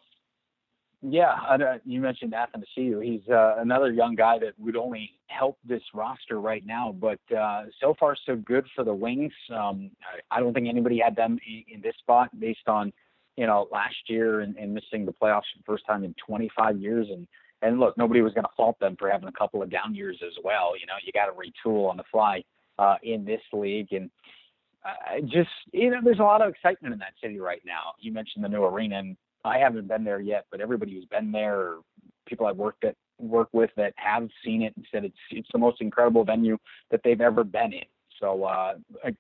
[1.04, 1.36] Yeah,
[1.84, 3.04] you mentioned Athanasiou.
[3.04, 6.92] He's uh, another young guy that would only help this roster right now.
[6.92, 9.34] But uh, so far, so good for the Wings.
[9.50, 9.90] Um,
[10.30, 12.94] I, don't think anybody had them in, in this spot based on,
[13.36, 16.78] you know, last year and, and missing the playoffs for the first time in 25
[16.78, 17.08] years.
[17.10, 17.28] And
[17.64, 20.20] and look, nobody was going to fault them for having a couple of down years
[20.26, 20.74] as well.
[20.80, 22.44] You know, you got to retool on the fly
[22.78, 24.10] uh, in this league, and
[24.86, 27.94] uh, just you know, there's a lot of excitement in that city right now.
[28.00, 31.32] You mentioned the new arena, and I haven't been there yet, but everybody who's been
[31.32, 31.80] there, or
[32.28, 35.60] people I've worked at work with that have seen it and said it's it's the
[35.60, 36.58] most incredible venue
[36.90, 37.86] that they've ever been in.
[38.20, 38.74] So uh,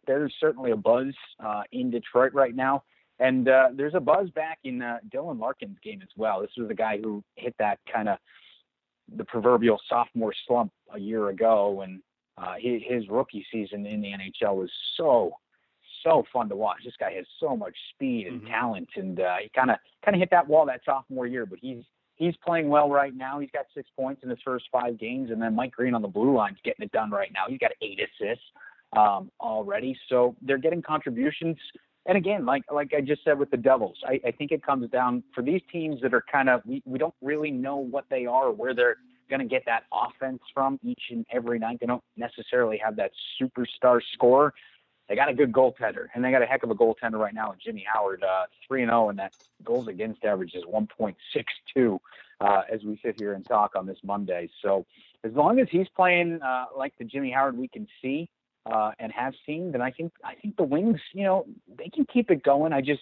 [0.05, 2.83] there's certainly a buzz uh, in Detroit right now,
[3.19, 6.41] and uh, there's a buzz back in uh, Dylan Larkin's game as well.
[6.41, 8.17] This was the guy who hit that kind of
[9.15, 12.01] the proverbial sophomore slump a year ago, and
[12.37, 15.31] uh, his rookie season in the NHL was so
[16.03, 16.79] so fun to watch.
[16.83, 18.49] This guy has so much speed and Mhm.
[18.49, 21.45] talent, and uh, he kind of kind of hit that wall that sophomore year.
[21.45, 21.83] But he's
[22.15, 23.39] he's playing well right now.
[23.39, 26.07] He's got six points in his first five games, and then Mike Green on the
[26.07, 27.45] blue line's getting it done right now.
[27.47, 28.45] He's got eight assists
[28.93, 31.57] um, already, so they're getting contributions.
[32.07, 34.89] And again, like like I just said with the Devils, I, I think it comes
[34.89, 38.25] down for these teams that are kind of we, we don't really know what they
[38.25, 38.97] are or where they're
[39.29, 41.77] going to get that offense from each and every night.
[41.79, 44.53] They don't necessarily have that superstar scorer.
[45.11, 47.53] They got a good goaltender, and they got a heck of a goaltender right now.
[47.61, 51.51] Jimmy Howard, uh, three and zero, and that goals against average is one point six
[51.75, 51.99] two.
[52.39, 54.85] Uh, as we sit here and talk on this Monday, so
[55.25, 58.29] as long as he's playing uh, like the Jimmy Howard we can see
[58.65, 61.45] uh, and have seen, then I think I think the Wings, you know,
[61.77, 62.71] they can keep it going.
[62.71, 63.01] I just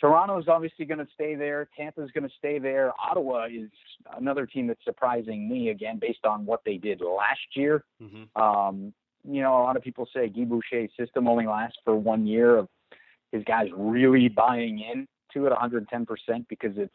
[0.00, 1.68] Toronto's obviously going to stay there.
[1.76, 2.90] Tampa's going to stay there.
[3.00, 3.70] Ottawa is
[4.16, 7.84] another team that's surprising me again based on what they did last year.
[8.02, 8.42] Mm-hmm.
[8.42, 8.92] Um,
[9.28, 12.56] you know, a lot of people say Guy Boucher's system only lasts for one year
[12.56, 12.68] of
[13.32, 16.06] his guys really buying in to it 110%
[16.48, 16.94] because it's,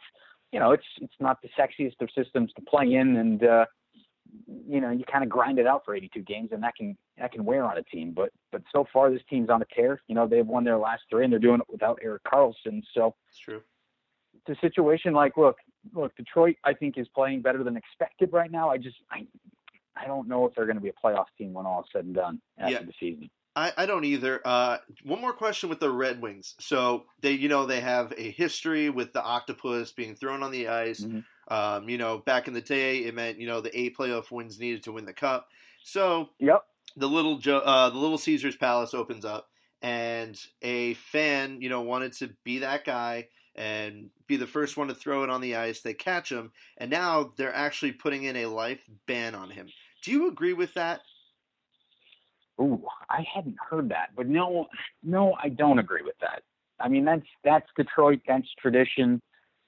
[0.51, 3.65] you know, it's it's not the sexiest of systems to play in, and uh,
[4.67, 7.31] you know, you kind of grind it out for 82 games, and that can that
[7.31, 8.13] can wear on a team.
[8.15, 10.01] But but so far, this team's on a tear.
[10.07, 12.81] You know, they've won their last three, and they're doing it without Erik Karlsson.
[12.95, 13.61] So It's true.
[14.47, 15.57] it's a situation like, look,
[15.93, 18.69] look, Detroit, I think is playing better than expected right now.
[18.69, 19.27] I just I
[20.01, 22.05] I don't know if they're going to be a playoff team when all is said
[22.05, 22.81] and done after Yeah.
[22.83, 23.29] the season.
[23.55, 24.39] I, I don't either.
[24.45, 26.55] Uh, one more question with the Red Wings.
[26.59, 30.67] So they, you know, they have a history with the octopus being thrown on the
[30.69, 31.01] ice.
[31.01, 31.25] Mhm.
[31.49, 34.59] Um, you know, back in the day, it meant you know the eight playoff wins
[34.59, 35.49] needed to win the cup.
[35.83, 36.63] So Yep.
[36.95, 39.49] the little jo- uh, the little Caesar's Palace opens up,
[39.81, 44.87] and a fan, you know, wanted to be that guy and be the first one
[44.89, 45.81] to throw it on the ice.
[45.81, 49.69] They catch him, and now they're actually putting in a life ban on him.
[50.03, 51.01] Do you agree with that?
[52.61, 54.67] Ooh, I hadn't heard that, but no,
[55.01, 56.43] no, I don't agree with that.
[56.79, 59.21] I mean, that's that's Detroit, that's tradition,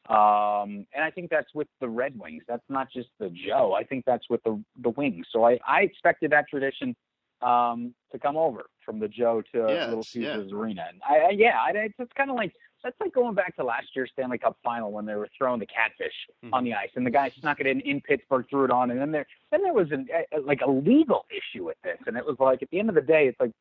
[0.09, 2.43] um, and I think that's with the Red Wings.
[2.47, 3.73] That's not just the Joe.
[3.73, 5.25] I think that's with the the Wings.
[5.31, 6.95] So I I expected that tradition
[7.41, 10.35] um, to come over from the Joe to Yeah, Little it's- yeah.
[10.35, 10.85] Caesars Arena.
[10.89, 13.63] And I, I yeah, I, it's, it's kind of like that's like going back to
[13.63, 16.13] last year's Stanley Cup final when they were throwing the catfish
[16.43, 16.49] Mhm.
[16.53, 18.99] on the ice, and the guy snuck it in in Pittsburgh, threw it on, and
[18.99, 22.25] then there then there was an, a, like a legal issue with this, and it
[22.25, 23.51] was like at the end of the day, it's like,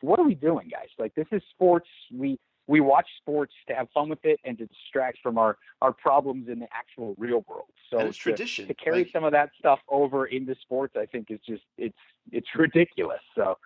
[0.00, 0.88] what are we doing, guys?
[0.98, 1.88] Like this is sports.
[2.12, 5.92] We we watch sports to have fun with it and to distract from our our
[5.92, 7.70] problems in the actual real world.
[7.90, 8.66] So and it's to, tradition.
[8.68, 11.96] to carry Like- some of that stuff over into sports, I think is just it's
[12.30, 13.22] it's ridiculous.
[13.34, 13.56] So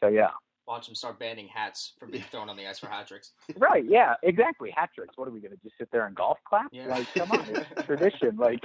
[0.00, 0.30] so yeah.
[0.66, 3.32] Watch him start banning hats from being thrown on the ice for hat tricks.
[3.56, 4.70] Right, yeah, exactly.
[4.70, 5.14] Hat tricks.
[5.16, 6.66] What are we gonna just sit there and golf clap?
[6.72, 6.86] Yeah.
[6.86, 8.36] Like, come on, it's tradition.
[8.36, 8.64] Like,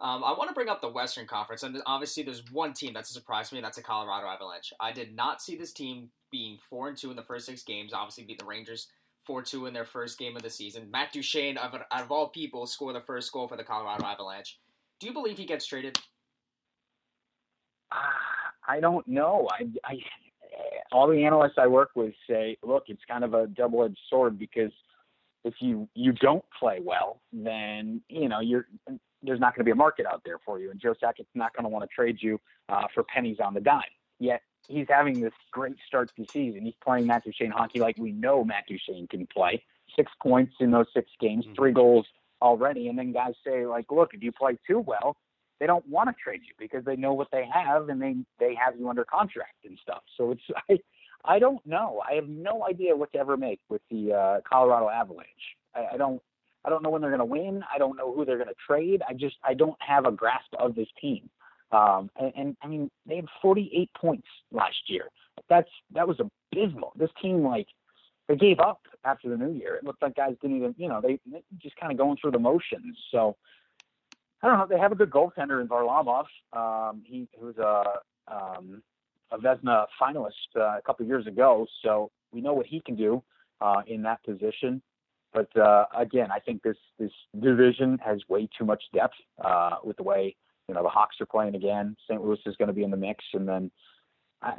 [0.00, 3.10] Um, I want to bring up the Western Conference, and obviously there's one team that's
[3.10, 4.72] a surprise to me, and that's the Colorado Avalanche.
[4.78, 7.92] I did not see this team being four and two in the first six games.
[7.92, 8.88] Obviously, beat the Rangers
[9.26, 10.88] four two in their first game of the season.
[10.90, 14.58] Matt Duchene, of, out of all people, scored the first goal for the Colorado Avalanche.
[15.00, 15.98] Do you believe he gets traded?
[17.90, 18.12] Ah,
[18.68, 19.48] I don't know.
[19.50, 19.94] I, I,
[20.92, 24.72] all the analysts I work with say, look, it's kind of a double-edged sword because
[25.44, 28.66] if you you don't play well, then you know you're
[29.22, 31.54] there's not going to be a market out there for you, and Joe Sakic's not
[31.54, 33.82] going to want to trade you uh, for pennies on the dime.
[34.20, 36.64] Yet he's having this great start to the season.
[36.64, 39.62] He's playing Matt Duchene hockey like we know Matt Duchene can play.
[39.96, 41.56] Six points in those six games, Mhm.
[41.56, 42.06] three goals
[42.42, 45.16] already, and then guys say like, look, if you play too well,
[45.60, 48.54] they don't want to trade you because they know what they have and they they
[48.54, 50.02] have you under contract and stuff.
[50.16, 50.78] So it's I
[51.24, 52.00] I don't know.
[52.08, 55.28] I have no idea what to ever make with the uh, Colorado Avalanche.
[55.74, 56.22] I, I don't
[56.64, 57.62] I don't know when they're going to win.
[57.72, 59.02] I don't know who they're going to trade.
[59.08, 61.28] I just I don't have a grasp of this team.
[61.70, 65.04] Um, and, and I mean they had 48 points last year.
[65.48, 66.92] That's that was abysmal.
[66.96, 67.66] This team like
[68.28, 69.76] they gave up after the new year.
[69.76, 72.32] It looked like guys didn't even you know they, they just kind of going through
[72.32, 72.96] the motions.
[73.10, 73.36] So.
[74.42, 74.66] I don't know.
[74.68, 76.26] They have a good goaltender in Varlamov.
[76.52, 78.82] Um, he, was a um,
[79.30, 83.22] a Vezina finalist uh, a couple years ago, so we know what he can do
[83.60, 84.80] uh, in that position.
[85.32, 89.96] But uh, again, I think this this division has way too much depth uh, with
[89.96, 90.36] the way
[90.68, 91.96] you know the Hawks are playing again.
[92.08, 92.22] St.
[92.22, 93.70] Louis is going to be in the mix, and then
[94.40, 94.54] I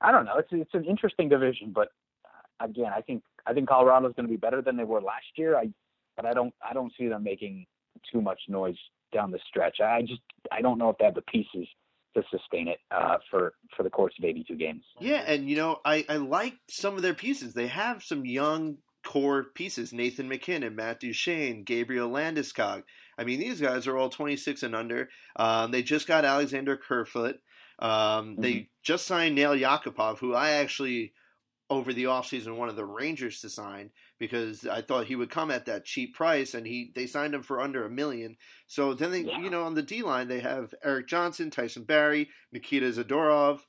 [0.00, 0.36] I don't know.
[0.38, 1.88] It's it's an interesting division, but
[2.24, 5.00] uh, again, I think I think Colorado is going to be better than they were
[5.00, 5.56] last year.
[5.56, 5.70] I
[6.16, 7.66] but I don't I don't see them making
[8.12, 8.76] too much noise
[9.12, 9.80] down the stretch.
[9.80, 10.20] I just
[10.50, 11.68] I don't know if they have the pieces
[12.14, 14.84] to sustain it uh, for for the course of 82 games.
[15.00, 17.54] Yeah, and you know, I, I like some of their pieces.
[17.54, 22.82] They have some young core pieces: Nathan MacKinnon, Matt Duchene, Gabriel Landeskog.
[23.18, 25.10] I mean, these guys are all 26 and under.
[25.36, 27.36] Um, they just got Alexander Kerfoot.
[27.78, 31.12] Um, They just signed Nail Yakupov, who I actually
[31.72, 35.50] over the offseason one of the Rangers to sign because I thought he would come
[35.50, 38.36] at that cheap price, and he they signed him for under a million.
[38.66, 39.40] So then they, Yeah.
[39.40, 43.60] you know, on the D line they have Erik Johnson, Tyson Barrie, Nikita Zadorov.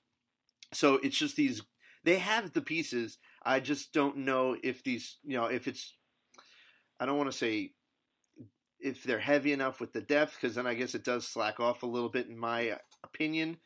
[0.73, 1.61] So it's just these
[2.03, 3.17] they have the pieces.
[3.45, 5.95] I just don't know if these, you know, if it's
[6.99, 7.73] I don't want to say
[8.79, 11.83] if they're heavy enough with the depth because then I guess it does slack off
[11.83, 13.57] a little bit in my opinion.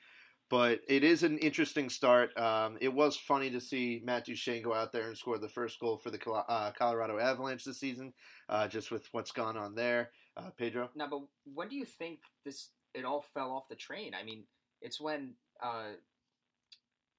[0.49, 2.37] But it is an interesting start.
[2.37, 5.77] Um, it was funny to see Matt Duchene go out there and score the first
[5.79, 8.13] goal for the uh, Colorado Avalanche this season,
[8.47, 10.11] uh, just with what's gone on there.
[10.37, 10.89] Uh, Pedro?
[10.95, 11.21] Now, but
[11.53, 14.13] when do you think this it all fell off the train?
[14.13, 14.43] I mean,
[14.81, 15.93] it's when uh,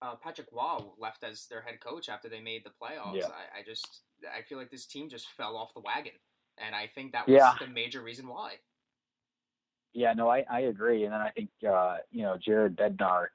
[0.00, 3.16] uh, Patrick Roy left as their head coach after they made the playoffs.
[3.16, 3.26] Yeah.
[3.26, 3.86] I, I just
[4.24, 6.12] I feel like this team just fell off the wagon,
[6.56, 7.54] and I think that was Yeah.
[7.60, 8.54] the major reason why.
[9.94, 11.04] Yeah, no, I, I agree.
[11.04, 13.26] And then I think uh, you know Jared Bednar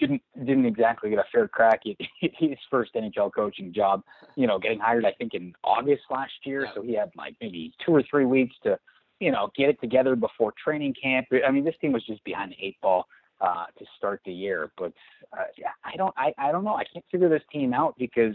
[0.00, 1.96] didn't didn't exactly get a fair crack at
[2.38, 4.02] his first NHL coaching job.
[4.34, 7.72] You know, getting hired I think in August last year, so he had like maybe
[7.84, 8.78] two or three weeks to
[9.20, 11.28] you know get it together before training camp.
[11.46, 13.06] I mean, this team was just behind the eight ball
[13.40, 14.72] uh, to start the year.
[14.76, 14.92] But
[15.38, 16.74] uh, yeah, I don't I, I don't know.
[16.74, 18.34] I can't figure this team out because.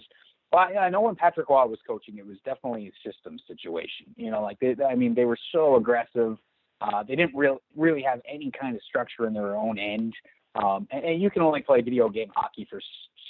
[0.52, 4.06] Well, I I know when Patrick Roy was coaching, it was definitely a system situation.
[4.16, 6.38] You know, like they, I mean, they were so aggressive.
[6.82, 10.14] Uh, they didn't real, really have any kind of structure in their own end.
[10.56, 12.82] Um, and, and you can only play video game hockey for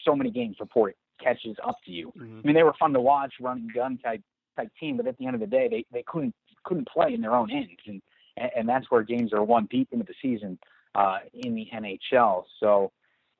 [0.04, 2.12] so many games before it catches up to you.
[2.18, 2.40] Mhm.
[2.40, 4.22] I mean, they were fun to watch, running gun type
[4.56, 7.22] type team, but at the end of the day, they, they couldn't couldn't play in
[7.22, 8.02] their own end, and
[8.38, 10.58] and and that's where games are won deep into the season
[10.96, 12.46] uh, in the NHL.
[12.60, 12.92] So.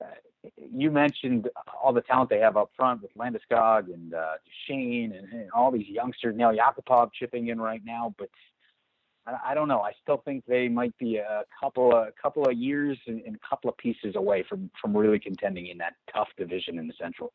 [0.04, 0.08] Uh,
[0.72, 1.50] you mentioned
[1.82, 4.34] all the talent they have up front with Landeskog and uh,
[4.68, 6.36] Shane and, and all these youngsters.
[6.36, 8.30] Now Yakupov chipping in right now, but
[9.28, 9.82] I, don't know.
[9.82, 13.48] I still think they might be a couple of couple of years and, and a
[13.48, 17.34] couple of pieces away from from really contending in that tough division in the Central.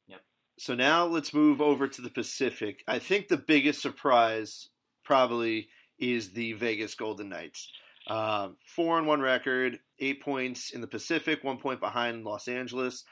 [0.58, 2.84] So now let's move over to the Pacific.
[2.86, 4.68] I think the biggest surprise
[5.04, 7.70] probably is the Vegas Golden Knights.
[8.06, 13.04] Uh, four and one record, eight points in the Pacific, one point behind Los Angeles.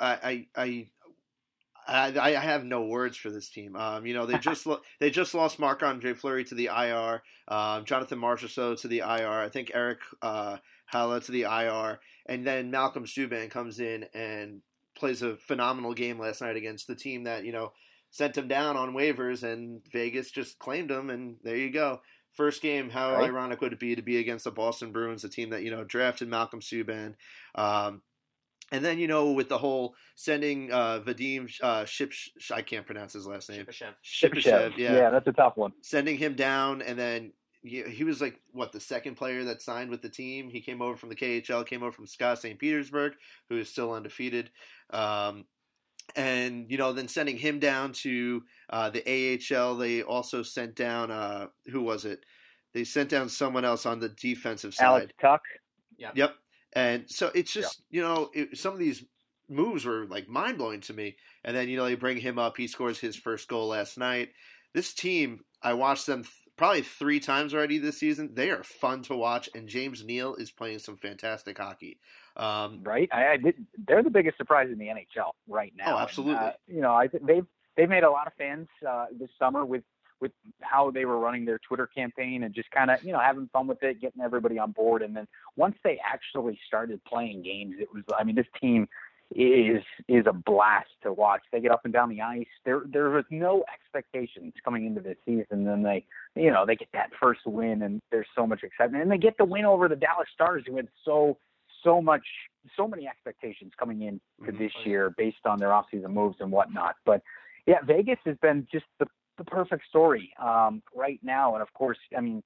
[0.00, 0.88] I I I,
[1.86, 3.74] I, I have no words for this team.
[3.76, 7.22] Um, you know they just lo- they just lost Marc Andre Fleury to the IR,
[7.48, 9.40] um, Jonathan Marchessault to the IR.
[9.40, 10.58] I think Erik uh,
[10.92, 14.60] Haula to the IR, and then Malcolm Subban comes in and
[14.94, 17.72] plays a phenomenal game last night against the team that you know
[18.10, 22.00] sent him down on waivers, and Vegas just claimed him, and there you go.
[22.32, 23.24] First game, how Right.
[23.24, 25.84] ironic would it be to be against the Boston Bruins, a team that you know
[25.84, 27.14] drafted Malcolm Subban,
[27.54, 28.02] um,
[28.72, 32.12] and then you know with the whole sending uh, Vadim uh, Ship,
[32.52, 33.94] I can't pronounce his last name, Shipachyov.
[34.04, 35.72] Shipachyov, yeah, that's a tough one.
[35.82, 37.32] sending him down, and then
[37.62, 40.50] he, he was like what the second player that signed with the team.
[40.50, 42.58] He came over from the KHL, came over from SKA St.
[42.58, 43.12] Petersburg,
[43.48, 44.50] who is still undefeated.
[44.90, 45.44] Um,
[46.16, 49.76] and you know, then sending him down to uh, the AHL.
[49.76, 52.24] They also sent down uh, who was it?
[52.74, 54.84] They sent down someone else on the defensive side.
[54.84, 55.40] Alex Tuch.
[55.98, 56.10] Yeah.
[56.14, 56.34] Yep.
[56.74, 59.04] And so it's just you know it, some of these
[59.48, 61.16] moves were like mind blowing to me.
[61.44, 62.56] And then you know they bring him up.
[62.56, 64.30] He scores his first goal last night.
[64.74, 68.30] This team, I watched them th- probably three times already this season.
[68.32, 71.98] They are fun to watch, and James Neal is playing some fantastic hockey.
[72.36, 73.08] Um, right?
[73.12, 73.66] I, I did.
[73.86, 75.96] They're the biggest surprise in the NHL right now.
[75.96, 76.36] Oh, absolutely.
[76.36, 79.64] And, uh, you know, I they've they've made a lot of fans uh, this summer
[79.64, 79.82] with
[80.22, 83.50] with how they were running their Twitter campaign and just kind of you know having
[83.52, 85.02] fun with it, getting everybody on board.
[85.02, 88.04] And then once they actually started playing games, it was.
[88.18, 88.88] I mean, this team
[89.34, 91.42] is is a blast to watch.
[91.50, 92.46] They get up and down the ice.
[92.64, 95.64] There there was no expectations coming into this season.
[95.64, 99.02] Then they you know they get that first win and there's so much excitement.
[99.02, 101.36] And they get the win over the Dallas Stars, who had so
[101.82, 102.24] so much
[102.76, 104.58] so many expectations coming in to Mhm.
[104.58, 106.94] this year based on their offseason moves and whatnot.
[107.04, 107.22] But
[107.66, 109.06] yeah, Vegas has been just the
[109.38, 111.54] the perfect story um, right now.
[111.54, 112.42] And of course, I mean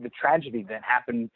[0.00, 1.30] the tragedy that happened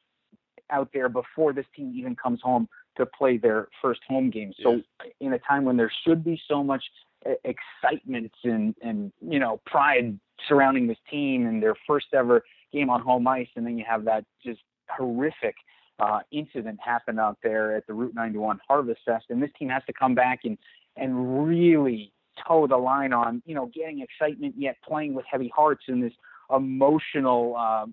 [0.70, 4.52] out there before this team even comes home to play their first home game.
[4.62, 4.80] So
[5.20, 6.84] in a time when there should be so much
[7.28, 12.90] e- excitement and and you know pride surrounding this team and their first ever game
[12.90, 15.54] on home ice, and then you have that just horrific
[15.98, 19.82] uh, incident happen out there at the Route 91 Harvest Fest, and this team has
[19.86, 20.58] to come back and
[20.96, 22.12] and really
[22.46, 26.12] toe the line on you know getting excitement yet playing with heavy hearts in this
[26.54, 27.86] emotional uh,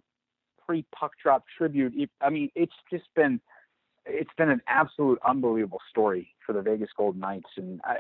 [0.66, 2.10] pre puck drop tribute.
[2.22, 3.40] I mean, it's just been
[4.06, 7.98] it's been an absolute unbelievable story for the Vegas Golden Knights, and I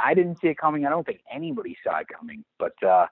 [0.00, 0.86] I didn't see it coming.
[0.86, 2.44] I don't think anybody saw it coming.
[2.58, 3.06] But uh,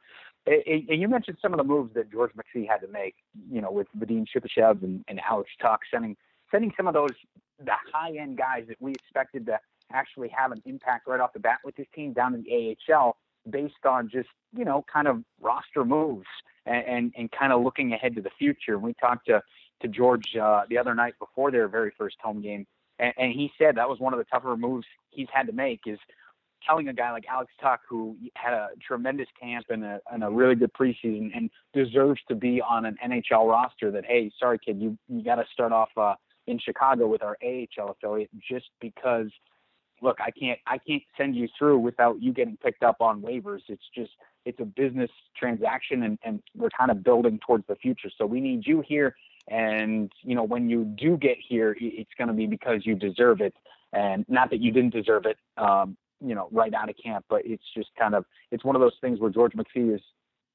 [0.46, 3.16] it, it, you mentioned some of the moves that George McPhee had to make,
[3.50, 6.16] you know, with Vadim Shipachyov and, and Alex Tuch, sending
[6.50, 7.12] sending some of those
[7.64, 9.58] the high end guys that we expected to
[9.92, 13.16] actually have an impact right off the bat with his team down in the AHL
[13.50, 16.26] based on just you know kind of roster moves
[16.66, 18.78] and and, and kind of looking ahead to the future.
[18.78, 19.42] We talked to
[19.82, 22.66] to George uh, the other night before their very first home game,
[22.98, 25.80] and, and he said that was one of the tougher moves he's had to make
[25.86, 25.98] is
[26.66, 30.30] telling a guy like Alex Tuch, who had a tremendous camp and a, and a
[30.30, 34.80] really good preseason and deserves to be on an NHL roster, that hey, sorry kid,
[34.80, 36.14] you you got to start off uh,
[36.46, 39.30] in Chicago with our AHL affiliate just because.
[40.04, 43.62] Look, I can't I can't send you through without you getting picked up on waivers.
[43.68, 44.12] It's just
[44.44, 48.10] it's a business transaction and, and we're kind of building towards the future.
[48.18, 49.16] So we need you here
[49.48, 53.40] and you know when you do get here, it's going to be because you deserve
[53.40, 53.54] it,
[53.92, 55.36] and not that you didn't deserve it.
[55.56, 57.26] Um, you know, right out of camp.
[57.28, 60.00] But it's just kind of it's one of those things where George McPhee is,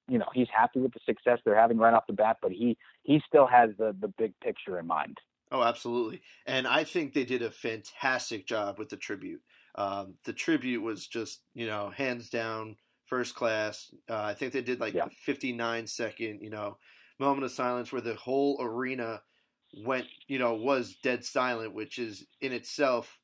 [0.07, 2.77] you know, he's happy with the success they're having right off the bat, but he
[3.03, 5.17] he still has the the big picture in mind.
[5.51, 6.21] Oh, absolutely.
[6.45, 9.41] And I think they did a fantastic job with the tribute.
[9.75, 13.91] Um, the tribute was just, you know, hands down first class.
[14.07, 15.05] Uh, I think they did like Yeah.
[15.05, 16.77] a 59 second, you know,
[17.17, 19.23] moment of silence where the whole arena
[19.71, 23.19] went, you know, was dead silent, which is in itself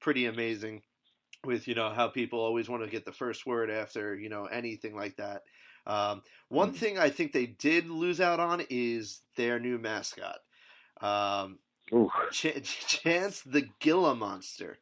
[0.00, 0.82] pretty amazing
[1.44, 4.46] with, you know, how people always want to get the first word after, you know,
[4.46, 5.42] anything like that.
[5.86, 6.74] Um, one Mhm.
[6.74, 10.40] thing I think they did lose out on is their new mascot.
[11.04, 11.58] Um.
[12.32, 14.78] Ch- Chance the Gila Monster.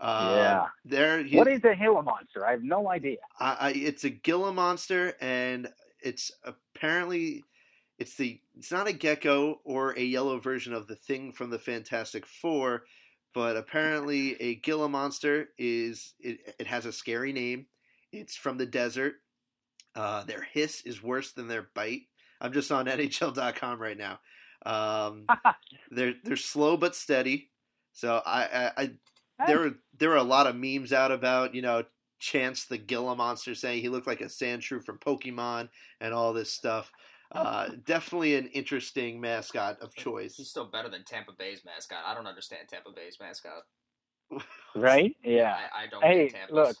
[0.00, 0.66] Um, Yeah.
[0.84, 2.46] There, he, What is a Gila monster?
[2.46, 3.18] I have no idea.
[3.38, 5.68] I, I, it's a Gila monster, and
[6.02, 7.44] it's apparently
[7.98, 11.58] it's the it's not a gecko or a yellow version of the thing from the
[11.58, 12.84] Fantastic Four,
[13.34, 17.66] but apparently a Gila monster is it, it has a scary name.
[18.12, 19.16] It's from the desert.
[19.94, 22.02] Uh, their hiss is worse than their bite.
[22.40, 24.18] I'm just on NHL.com right now.
[24.66, 25.26] Um,
[25.90, 27.50] they're they're slow but steady.
[27.92, 28.90] So I, I, I
[29.46, 31.84] there were there were a lot of memes out about you know
[32.18, 35.68] Chance the Gila monster saying he looked like a Sandshrew from Pokemon
[36.00, 36.92] and all this stuff.
[37.32, 40.34] Uh, definitely an interesting mascot of choice.
[40.36, 42.00] He's still better than Tampa Bay's mascot.
[42.04, 43.62] I don't understand Tampa Bay's mascot.
[44.74, 45.16] right?
[45.24, 45.56] Yeah.
[45.74, 46.76] I, I don't Hey, get look,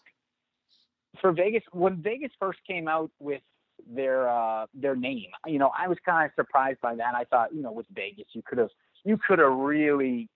[1.20, 3.42] for Vegas, when Vegas first came out with
[3.88, 7.14] their uh their name, you know, I was kind of surprised by that.
[7.14, 8.70] I thought, you know, with Vegas, you could have
[9.04, 10.28] you could have really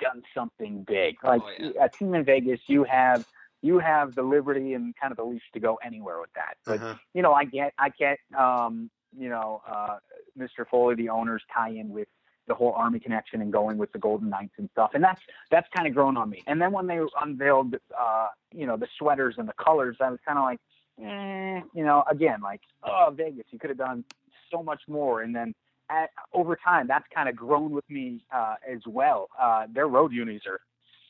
[0.00, 1.16] done something big.
[1.22, 1.84] Like Oh, yeah.
[1.84, 3.26] a team in Vegas, you have
[3.62, 6.56] you have the liberty and kind of the leash to go anywhere with that.
[6.66, 6.94] But Uh-huh.
[7.14, 9.98] you know, I get, I get, um, you know, uh,
[10.36, 10.66] Mr.
[10.68, 12.08] Foley, the owners tie in with
[12.48, 15.20] the whole Army connection and going with the Golden Knights and stuff, and that's
[15.52, 16.42] that's kind of grown on me.
[16.48, 20.18] And then when they unveiled, uh, you know, the sweaters and the colors, I was
[20.26, 20.58] kind of like,
[21.00, 24.04] eh, you know, again, like, oh, Vegas, you could have done
[24.50, 25.22] so much more.
[25.22, 25.54] And then
[25.90, 29.28] at, over time, that's kind of grown with me uh, as well.
[29.40, 30.60] Uh, their road unis are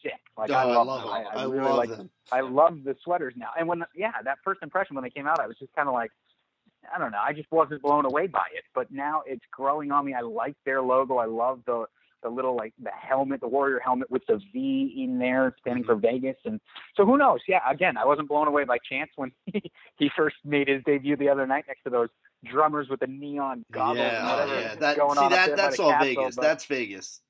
[0.03, 0.21] sick.
[0.37, 1.11] Like Oh, I I love, love them.
[1.11, 1.27] them.
[1.33, 2.11] I, I I really love like them.
[2.31, 3.51] I love the sweaters now.
[3.59, 5.95] And when yeah, that first impression when they came out, I was just kind of
[5.95, 6.11] like,
[6.95, 8.65] I don't know, I just wasn't blown away by it.
[8.75, 10.15] But now it's growing on me.
[10.15, 11.19] I like their logo.
[11.19, 11.87] I love the
[12.23, 15.95] the little like the helmet, the warrior helmet with the V in there, standing for
[15.95, 16.37] Vegas.
[16.45, 16.61] And
[16.97, 17.41] so who knows?
[17.49, 21.17] Yeah, again, I wasn't blown away by Chance when he, he first made his debut
[21.17, 22.09] the other night next to those
[22.45, 24.75] drummers with the neon goggles yeah, whatever yeah.
[24.75, 26.37] That, see that that's all castle, Vegas.
[26.37, 27.21] but- That's Vegas.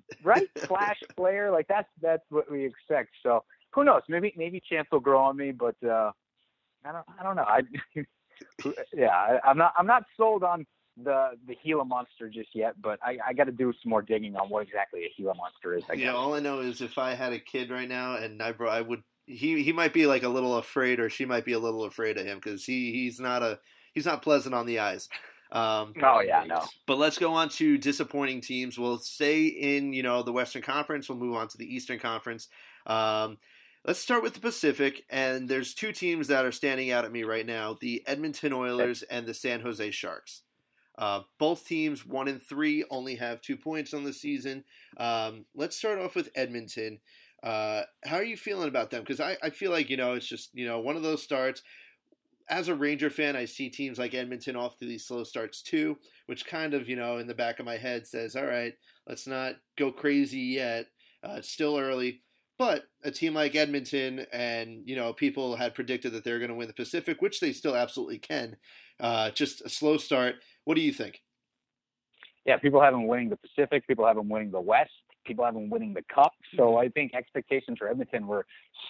[0.24, 0.48] right?
[0.66, 3.10] Flash, player, like that's that's what we expect.
[3.22, 4.02] So who knows?
[4.08, 6.12] Maybe maybe Chance will grow on me, but uh,
[6.84, 7.44] I don't I don't know.
[7.46, 7.60] I
[8.94, 10.66] yeah, I, I'm not I'm not sold on
[10.96, 14.36] the the Gila monster just yet, but I, I got to do some more digging
[14.36, 15.84] on what exactly a Gila monster is.
[15.90, 16.14] I Yeah, guess.
[16.14, 18.80] all I know is if I had a kid right now and I brought, I
[18.80, 21.84] would he he might be like a little afraid or she might be a little
[21.84, 23.60] afraid of him because he he's not a
[23.92, 25.08] he's not pleasant on the eyes.
[25.50, 26.66] Um, Oh yeah, no.
[26.86, 28.78] But let's go on to disappointing teams.
[28.78, 31.08] We'll stay in, you know, the Western Conference.
[31.08, 32.48] We'll move on to the Eastern Conference.
[32.86, 33.38] Um,
[33.84, 35.04] let's start with the Pacific.
[35.10, 39.02] And there's two teams that are standing out at me right now: the Edmonton Oilers
[39.02, 40.42] and the San Jose Sharks.
[40.98, 44.64] Uh, both teams, one and three, only have two points on the season.
[44.98, 47.00] Um, let's start off with Edmonton.
[47.42, 49.00] Uh, how are you feeling about them?
[49.00, 51.62] Because I, I feel like you know it's just you know one of those starts
[52.48, 55.96] as a Ranger fan, I see teams like Edmonton off to these slow starts too,
[56.26, 58.74] which kind of, you know, in the back of my head says, all right,
[59.06, 60.86] let's not go crazy yet.
[61.24, 62.20] Uh, it's still early.
[62.58, 66.54] But a team like Edmonton, and, you know, people had predicted that they're going to
[66.54, 68.56] win the Pacific, which they still absolutely can.
[69.00, 70.36] Uh, just a slow start.
[70.64, 71.20] What do you think?
[72.44, 73.86] Yeah, people have them winning the Pacific.
[73.86, 74.90] People have them winning the West.
[75.24, 76.32] People have them winning the Cup.
[76.56, 78.46] So I think expectations for Edmonton were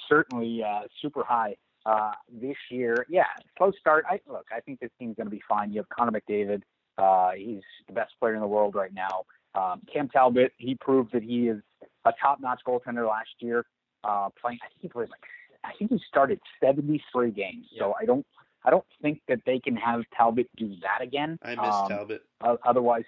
[0.09, 3.07] certainly uh, super high uh, this year.
[3.09, 3.25] Yeah,
[3.59, 4.05] slow start.
[4.09, 4.47] I look.
[4.55, 5.71] I think this team's going to be fine.
[5.71, 6.63] You have Connor McDavid.
[6.97, 9.25] Uh, he's the best player in the world right now.
[9.55, 10.53] Um, Cam Talbot.
[10.57, 11.61] He proved that he is
[12.05, 13.65] a top-notch goaltender last year.
[14.05, 15.21] Uh, playing, I think he played like,
[15.65, 17.67] I think he started 73 games.
[17.79, 18.27] So I don't,
[18.65, 21.39] I don't think that they can have Talbot do that again.
[21.43, 22.23] I miss Um, Talbot.
[22.65, 23.05] otherwise,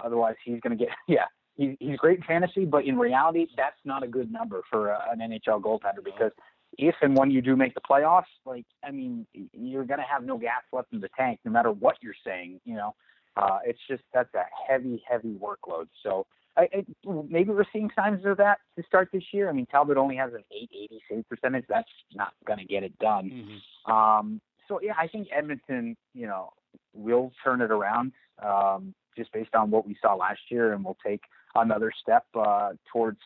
[0.00, 1.24] otherwise he's going to get yeah.
[1.56, 5.08] He, he's great in fantasy, but in reality, that's not a good number for a,
[5.10, 6.30] an NHL goaltender because
[6.78, 10.22] if and when you do make the playoffs, like I mean, you're going to have
[10.22, 12.60] no gas left in the tank, no matter what you're saying.
[12.64, 12.94] You know,
[13.36, 15.88] uh, it's just that's a heavy, heavy workload.
[16.04, 16.86] So I, I,
[17.28, 19.48] maybe we're seeing signs of that to start this year.
[19.48, 21.64] I mean, Talbot only has an 880 save percentage.
[21.68, 23.60] That's not going to get it done.
[23.88, 23.92] Mhm.
[23.92, 26.52] Um, so yeah, I think Edmonton, you know,
[26.94, 28.12] will turn it around
[28.44, 31.22] um, just based on what we saw last year, and we'll take
[31.54, 33.18] another step uh, towards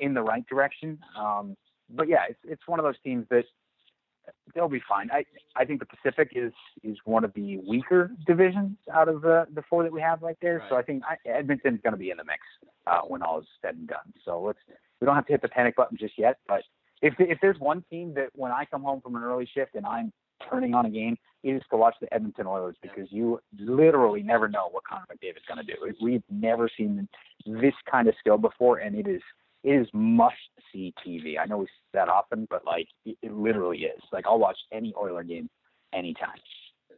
[0.00, 0.98] in the right direction.
[1.18, 1.56] Um,
[1.90, 3.44] but yeah, it's it's one of those teams that
[4.54, 5.10] they'll be fine.
[5.12, 5.24] I
[5.56, 6.52] I think the Pacific is
[6.82, 10.38] is one of the weaker divisions out of the the four that we have right
[10.40, 10.64] there.
[10.68, 12.40] So I think I, Edmonton's going to be in the mix
[12.86, 14.12] uh, when all is said and done.
[14.24, 14.58] So let's
[15.00, 16.38] we don't have to hit the panic button just yet.
[16.48, 16.62] But
[17.02, 19.86] if if there's one team that when I come home from an early shift and
[19.86, 20.12] I'm
[20.50, 24.68] turning on a game, is to watch the Edmonton Oilers because you literally never know
[24.70, 25.74] what Connor McDavid's going to do.
[26.02, 27.08] We've never seen
[27.46, 29.20] this kind of skill before, and it is
[29.62, 30.34] it is must
[30.72, 31.38] see TV.
[31.38, 34.02] I know we say that often, but like it, it literally is.
[34.12, 35.48] Like I'll watch any Oiler game
[35.92, 36.36] anytime.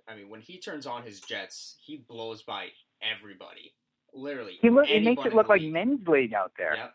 [0.09, 2.69] I mean, when he turns on his Jets, he blows by
[3.03, 3.73] everybody.
[4.15, 5.73] Literally, He look, it makes it look like league.
[5.73, 6.77] men's league out there.
[6.77, 6.95] Yep.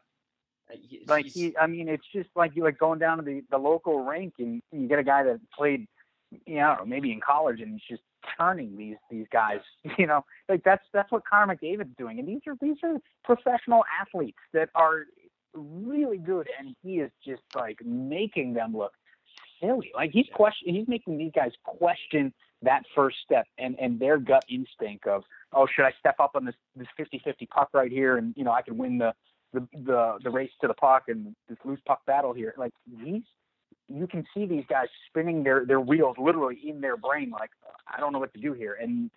[0.71, 0.75] Uh,
[1.07, 4.03] Like he, I mean, it's just like you like going down to the the local
[4.03, 5.87] rink and you get a guy that played,
[6.45, 8.03] you know, maybe in college and he's just
[8.37, 9.59] turning these these guys.
[9.97, 13.83] You know, like that's that's what Connor McDavid's doing, and these are these are professional
[13.99, 15.05] athletes that are
[15.53, 18.93] really good, and he is just like making them look
[19.61, 19.91] silly.
[19.93, 24.45] Like he's question, he's making these guys question that first step and and their gut
[24.49, 25.23] instinct of,
[25.53, 28.51] oh, should I step up on this this 50-50 puck right here, and you know
[28.51, 29.13] I can win the
[29.53, 32.53] the the the race to the puck and this loose puck battle here.
[32.57, 33.23] Like these,
[33.93, 37.31] you can see these guys spinning their their wheels literally in their brain.
[37.31, 37.51] Like
[37.87, 39.09] I don't know what to do here, and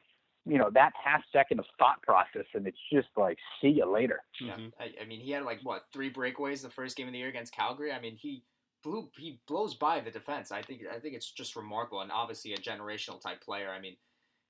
[0.45, 4.21] you know that half second of thought process, and it's just like see you later.
[4.41, 4.69] Yeah, mm-hmm.
[4.79, 7.29] I, I mean, he had like what three breakaways the first game of the year
[7.29, 7.93] against Calgary.
[7.93, 8.43] I mean, he
[8.83, 10.53] blew he blows by the defense.
[10.53, 13.71] I think I think it's just remarkable and obviously a generational type player.
[13.71, 13.97] I mean,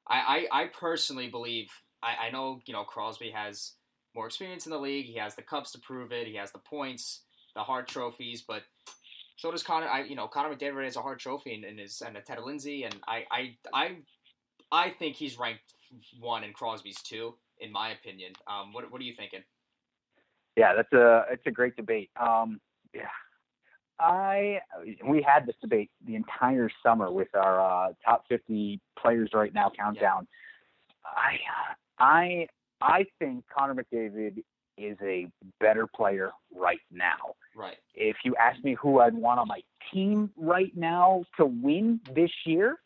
[0.09, 1.69] I I, I personally believe
[2.03, 3.73] I, I know you know Crosby has
[4.15, 5.07] more experience in the league.
[5.07, 6.27] He has the cups to prove it.
[6.27, 7.23] He has the points,
[7.55, 8.63] the Hart trophies, but.
[9.37, 9.89] So does Connor.
[9.89, 12.39] I, you know, Connor McDavid has a Hart trophy in, in his and a Ted
[12.45, 13.97] Lindsay, and I, I, I,
[14.71, 15.75] I think he's ranked
[16.19, 18.33] one and Crosby's two, in my opinion.
[18.47, 19.41] Um, what, what are you thinking?
[20.57, 22.11] Yeah, that's a it's a great debate.
[22.21, 22.61] Um,
[22.95, 23.09] yeah,
[23.99, 24.61] I
[25.07, 29.71] we had this debate the entire summer with our uh, top 50 players right now
[29.77, 30.29] countdown.
[31.05, 31.39] I
[31.99, 32.47] I
[32.81, 34.45] I think Connor McDavid
[34.77, 35.29] is a
[35.61, 37.35] better player right now.
[37.55, 37.77] Right.
[37.95, 39.61] If you ask me who I'd want on my
[39.93, 42.79] team right now to win this year,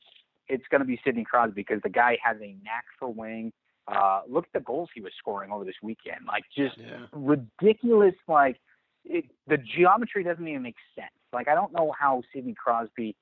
[0.49, 3.53] it's going to be Sidney Crosby because the guy has a knack for winning.
[3.87, 6.21] Uh, look at the goals he was scoring over this weekend.
[6.27, 7.07] Like just Yeah.
[7.13, 8.15] ridiculous.
[8.27, 8.59] Like
[9.05, 11.11] it, the geometry doesn't even make sense.
[11.33, 13.17] Like I don't know how Sidney Crosby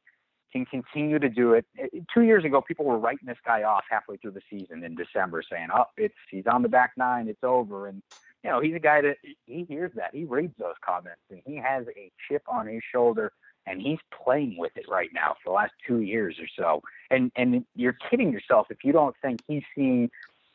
[0.64, 1.66] can continue to do it.
[1.74, 4.94] It- Two years ago, people were writing this guy off halfway through the season in
[4.94, 8.02] December, saying, "Oh, it's he's on the back nine, it's over." And
[8.42, 11.56] you know, he's a guy that he hears that, he reads those comments, and he
[11.56, 13.32] has a chip on his shoulder,
[13.66, 16.82] and he's playing with it right now for the last two years or so.
[17.10, 20.10] And and you're kidding yourself if you don't think he's seen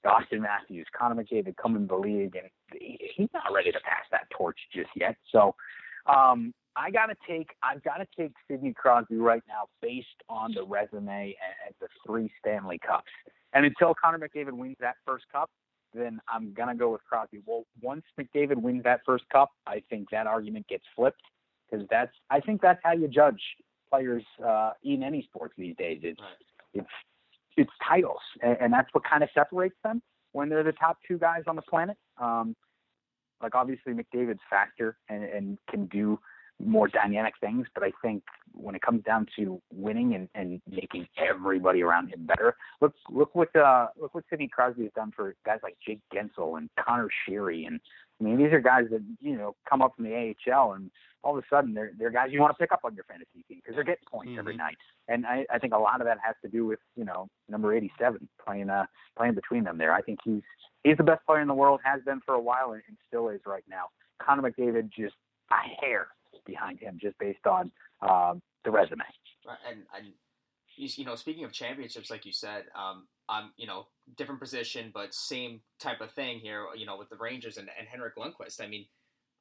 [0.06, 2.50] Auston Matthews, Connor McDavid come in the league, and
[2.80, 5.16] he's not ready to pass that torch just yet.
[5.32, 5.56] So,
[6.08, 10.64] um, I gotta take, I've got to take Sidney Crosby right now, based on the
[10.64, 13.12] resume and the three Stanley Cups.
[13.54, 15.50] And until Connor McDavid wins that first cup,
[15.94, 17.42] then I'm gonna go with Crosby.
[17.46, 21.22] Well, once McDavid wins that first cup, I think that argument gets flipped
[21.70, 23.42] because that's, I think that's how you judge
[23.92, 26.00] players uh, in any sports these days.
[26.04, 26.22] It's
[26.74, 26.88] it's
[27.58, 30.02] it's titles, and, and that's what kind of separates them
[30.32, 31.98] when they're the top two guys on the planet.
[32.18, 32.56] Um,
[33.42, 36.20] like obviously McDavid's faster and, and can do
[36.66, 41.08] more dynamic things, but I think when it comes down to winning and, and making
[41.18, 45.36] everybody around him better, look look what uh, look what Sidney Crosby has done for
[45.46, 47.80] guys like Jake Guentzel and Conor Sheary, and
[48.20, 50.92] I mean these are guys that you know come up from the AHL and
[51.24, 53.44] all of a sudden they're they're guys you want to pick up on your fantasy
[53.48, 54.58] team because they're getting points every Mhm.
[54.60, 57.30] night, and I, I think a lot of that has to do with you know
[57.48, 58.86] number 87 playing uh
[59.18, 59.94] playing between them there.
[59.94, 60.42] I think he's
[60.84, 63.30] he's the best player in the world, has been for a while, and, and still
[63.30, 63.86] is right now.
[64.22, 65.16] Connor McDavid just
[65.52, 66.08] a hair
[66.46, 67.72] behind him just based on
[68.02, 69.04] um, the resume.
[69.70, 70.14] And and
[70.76, 73.88] you, know, speaking of championships, like you said, um, I'm you know
[74.18, 76.66] different position, but same type of thing here.
[76.76, 78.62] You know, with the Rangers and, and Henrik Lundqvist.
[78.62, 78.86] I mean,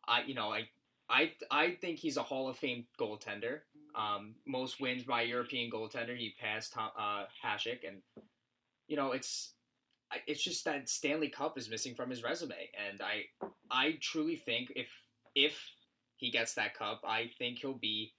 [0.07, 0.68] I you know I
[1.09, 3.61] I I think he's a Hall of Fame goaltender.
[3.94, 6.16] Um, most wins by European goaltender.
[6.16, 8.03] He passed uh, Hasek, and
[8.86, 9.55] you know it's
[10.26, 13.24] it's just that Stanley Cup is missing from his resume, and I
[13.70, 14.88] I truly think if
[15.34, 15.59] if
[16.20, 18.12] he gets that cup, I think he'll be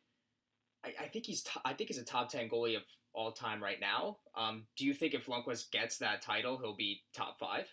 [0.83, 2.83] I, I think he's t- I think he's a top ten goalie of
[3.13, 4.17] all time right now.
[4.35, 7.65] Um, do you think if Lundqvist gets that title, he'll be top five?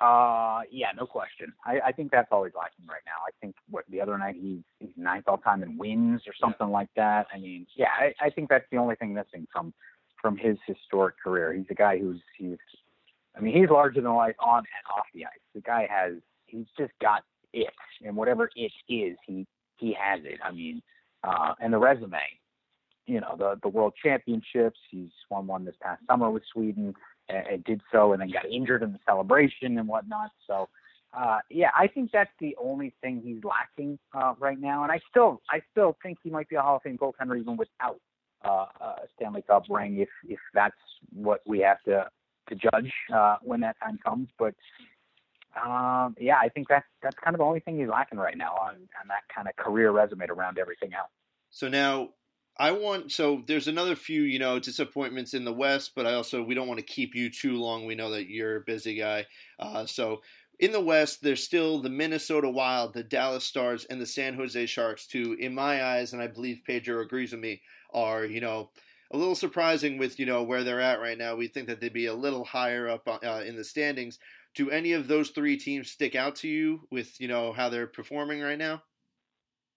[0.00, 1.52] Uh, yeah, no question.
[1.66, 3.20] I, I think that's always lacking right now.
[3.26, 6.70] I think what the other night he's he's ninth all time in wins or something
[6.70, 7.26] like that.
[7.34, 9.74] I mean, yeah, I, I think that's the only thing missing from
[10.22, 11.52] from his historic career.
[11.52, 12.56] He's a guy who's he's
[13.36, 15.32] I mean, he's larger than life on and off the ice.
[15.54, 16.14] The guy has
[16.46, 17.72] he's just got it,
[18.04, 19.46] and whatever it is, he
[19.76, 20.40] he has it.
[20.44, 20.82] I mean,
[21.24, 22.18] uh, and the resume.
[23.06, 24.78] you know the the World Championships.
[24.90, 26.94] He's won one this past summer with Sweden
[27.28, 30.30] and, and did so, and then got injured in the celebration and whatnot.
[30.46, 30.68] So.
[31.12, 35.00] Uh, yeah, I think that's the only thing he's lacking uh, right now, and I
[35.10, 37.98] still, I still think he might be a Hall of Fame goaltender even without
[38.44, 40.76] uh, a Stanley Cup ring, if if that's
[41.12, 42.06] what we have to
[42.48, 44.28] to judge uh, when that time comes.
[44.38, 44.54] But
[45.56, 48.52] um, yeah, I think that's that's kind of the only thing he's lacking right now
[48.52, 51.08] on, on that kind of career resume to round everything out.
[51.50, 52.10] So now
[52.56, 56.42] I want so there's another few you know disappointments in the West, but I also
[56.42, 57.84] we don't want to keep you too long.
[57.84, 59.26] We know that you're a busy guy,
[59.58, 60.22] uh, so.
[60.58, 64.66] In the West, there's still the Minnesota Wild, the Dallas Stars, and the San Jose
[64.66, 67.62] Sharks, who, in my eyes, and I believe Pedro agrees with me,
[67.94, 68.68] are you know
[69.10, 71.34] a little surprising with you know where they're at right now.
[71.34, 74.18] We think that they'd be a little higher up uh, in the standings
[74.54, 77.86] do any of those three teams stick out to you with you know how they're
[77.86, 78.82] performing right now?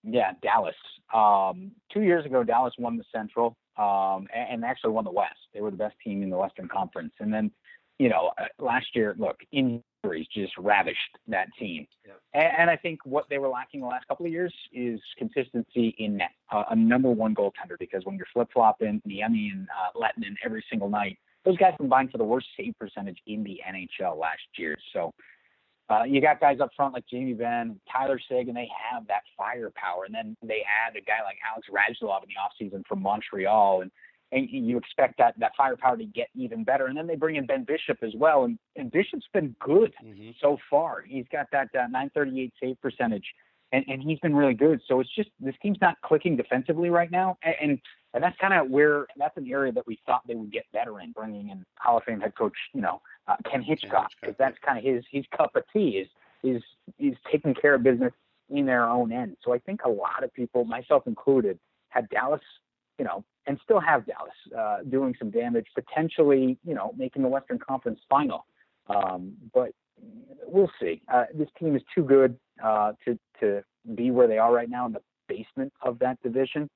[0.03, 0.75] Yeah, Dallas.
[1.13, 5.37] Um, two years ago, Dallas won the Central um, and, and, actually won the West.
[5.53, 7.13] They were the best team in the Western Conference.
[7.19, 7.51] And then,
[7.99, 11.87] you know, uh, last year, look, injuries just ravished that team.
[12.05, 12.19] Yep.
[12.33, 15.95] And, and, I think what they were lacking the last couple of years is consistency
[15.97, 17.79] in net, uh, a number one goaltender.
[17.79, 22.11] Because when you're flip flopping Niemi and uh, Lehtonen every single night, those guys combined
[22.11, 24.77] for the worst save percentage in the NHL last year.
[24.93, 25.13] So
[25.89, 28.19] uh, you got guys up front like Jamie Benn, Tyler.
[28.29, 32.29] And they have that firepower, and then they add a guy like Alex Radulov in
[32.29, 33.91] the offseason from Montreal, and
[34.31, 36.87] and you expect that that firepower to get even better.
[36.87, 40.31] And then they bring in Ben Bishop as well, and, and Bishop's been good mm-hmm.
[40.41, 41.03] so far.
[41.05, 43.25] He's got that uh, 938 save percentage,
[43.73, 44.79] and, and he's been really good.
[44.87, 47.79] So it's just this team's not clicking defensively right now, and, and
[48.13, 50.99] and that's kind of where that's an area that we thought they would get better
[51.01, 54.57] in, bringing in Hall of Fame head coach, you know, uh, Ken Hitchcock, because that's
[54.65, 56.07] kind of his his cup of tea is
[56.43, 56.63] is
[56.99, 58.13] is taking care of business
[58.49, 59.35] in their own end.
[59.43, 61.57] So I think a lot of people, myself included,
[61.89, 62.41] had Dallas,
[62.99, 67.27] you know, and still have Dallas uh, doing some damage, potentially, you know, making the
[67.29, 68.45] Western Conference final.
[68.87, 69.71] Um, but
[70.45, 71.01] we'll see.
[71.11, 73.63] Uh, this team is too good uh, to to
[73.95, 76.69] be where they are right now in the basement of that division.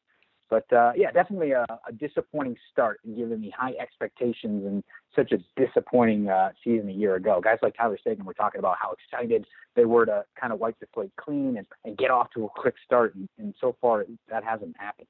[0.50, 4.82] But uh, yeah, definitely a, a, disappointing start given the high expectations and
[5.14, 7.42] such a disappointing uh, season a year ago.
[7.44, 10.80] Guys like Tyler Seguin were talking about how excited they were to kind of wipe
[10.80, 14.06] the slate clean and, and get off to a quick start, and, and so far
[14.30, 15.08] that hasn't happened.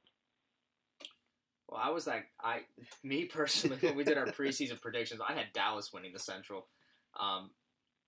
[1.69, 2.61] Well, I was like, I,
[3.03, 6.67] me personally, when we did our preseason predictions, I had Dallas winning the Central.
[7.19, 7.51] Um,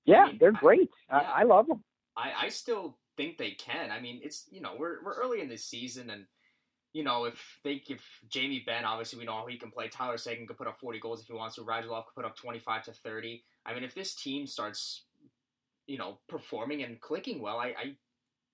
[0.10, 0.90] yeah, I mean, they're great.
[1.10, 1.84] I, yeah, I, love them.
[2.18, 3.92] I, I still think they can.
[3.92, 6.26] I mean, it's you know we're we're early in the season and
[6.94, 9.88] you know, if they if Jamie Benn obviously we know how he can play.
[9.90, 11.62] Tyler Seguin could put up 40 goals if he wants to.
[11.62, 13.44] Radulov could put up 25 to 30.
[13.66, 15.06] I mean, if this team starts,
[15.86, 17.96] you know, performing and clicking well, I, I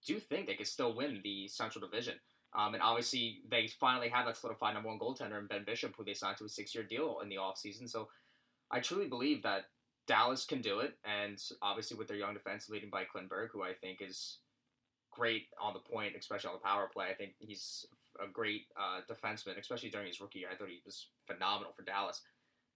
[0.05, 2.15] do think they could still win the Central Division.
[2.57, 6.05] Um, and obviously, they finally have that solidified number one goaltender in Ben Bishop, who
[6.05, 7.89] they signed to a six-year deal in the offseason.
[7.89, 8.07] So
[8.71, 9.65] I truly believe that
[10.07, 10.97] Dallas can do it.
[11.03, 14.39] And obviously, with their young defense leading by Klingberg, who I think is
[15.11, 17.07] great on the point, especially on the power play.
[17.09, 17.85] I think he's
[18.21, 20.49] a great uh, defenseman, especially during his rookie year.
[20.51, 22.21] I thought he was phenomenal for Dallas.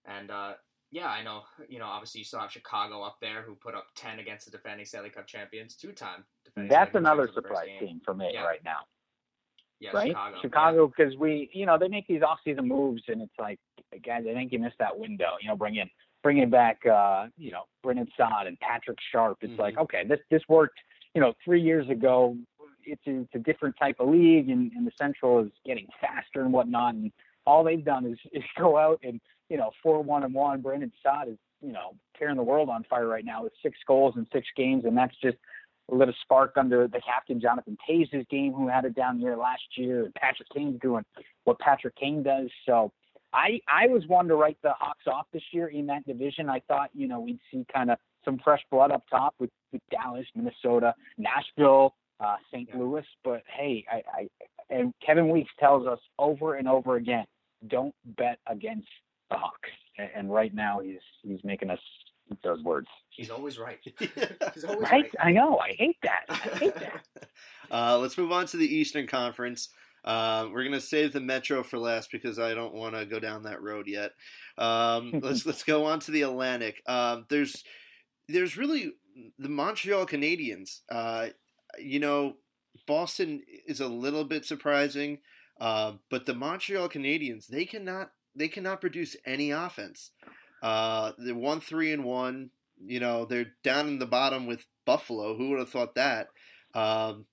[0.06, 0.54] And uh,
[0.90, 1.42] yeah, I know.
[1.68, 4.50] You know, obviously you still have Chicago up there, who put up ten against the
[4.50, 6.70] defending Stanley Cup champions, two-time defending.
[6.70, 8.42] That's another surprise team for me yeah.
[8.42, 8.80] right now.
[9.78, 10.08] Yeah, right?
[10.08, 10.36] Chicago.
[10.42, 11.20] Chicago, because yeah.
[11.20, 13.58] we, you know, they make these off-season moves, and it's like,
[14.04, 15.32] guys, I think you missed that window.
[15.40, 15.88] You know, bring in,
[16.22, 19.38] bringing back, uh, you know, Brandon Saad and Patrick Sharp.
[19.42, 19.60] It's mm-hmm.
[19.60, 20.78] like, okay, this this worked
[21.14, 22.36] you know, three years ago,
[22.84, 26.42] it's a, it's a different type of league, and, and the Central is getting faster
[26.42, 26.94] and whatnot.
[26.94, 27.12] And
[27.46, 30.60] all they've done is, is go out and you know, four one and one.
[30.60, 34.14] Brandon Saad is you know tearing the world on fire right now with six goals
[34.16, 35.36] in six games, and that's just
[35.88, 39.62] lit a spark under the captain Jonathan Toews' game, who had it down here last
[39.76, 40.04] year.
[40.04, 41.04] And Patrick Kane's doing
[41.44, 42.48] what Patrick Kane does.
[42.64, 42.92] So
[43.32, 46.48] I I was one to write the Hawks off this year in that division.
[46.48, 49.82] I thought you know we'd see kind of some fresh blood up top with, with
[49.90, 52.68] Dallas, Minnesota, Nashville, uh, St.
[52.68, 52.78] Yeah.
[52.78, 53.04] Louis.
[53.24, 54.28] But hey, I, I
[54.68, 57.24] and Kevin Weeks tells us over and over again,
[57.68, 58.88] don't bet against
[59.30, 59.70] the Hawks.
[59.98, 61.80] And, and right now he's he's making us
[62.42, 62.86] those words.
[63.10, 63.78] He's always right.
[64.54, 64.92] He's always right?
[64.92, 65.10] right.
[65.20, 65.58] I know.
[65.58, 66.24] I hate that.
[66.28, 67.28] I hate that.
[67.70, 69.68] uh, let's move on to the Eastern Conference.
[70.04, 73.42] Uh, we're gonna save the Metro for last because I don't want to go down
[73.42, 74.12] that road yet.
[74.56, 76.82] Um, let's let's go on to the Atlantic.
[76.86, 77.64] Um, there's
[78.28, 78.92] there's really
[79.38, 80.80] the Montreal Canadiens.
[80.90, 81.28] Uh,
[81.78, 82.36] you know,
[82.86, 85.18] Boston is a little bit surprising,
[85.60, 90.10] uh, but the Montreal Canadiens they cannot they cannot produce any offense.
[90.62, 92.50] Uh, they're one three and one.
[92.82, 95.36] You know, they're down in the bottom with Buffalo.
[95.36, 96.28] Who would have thought that?
[96.74, 97.26] Um,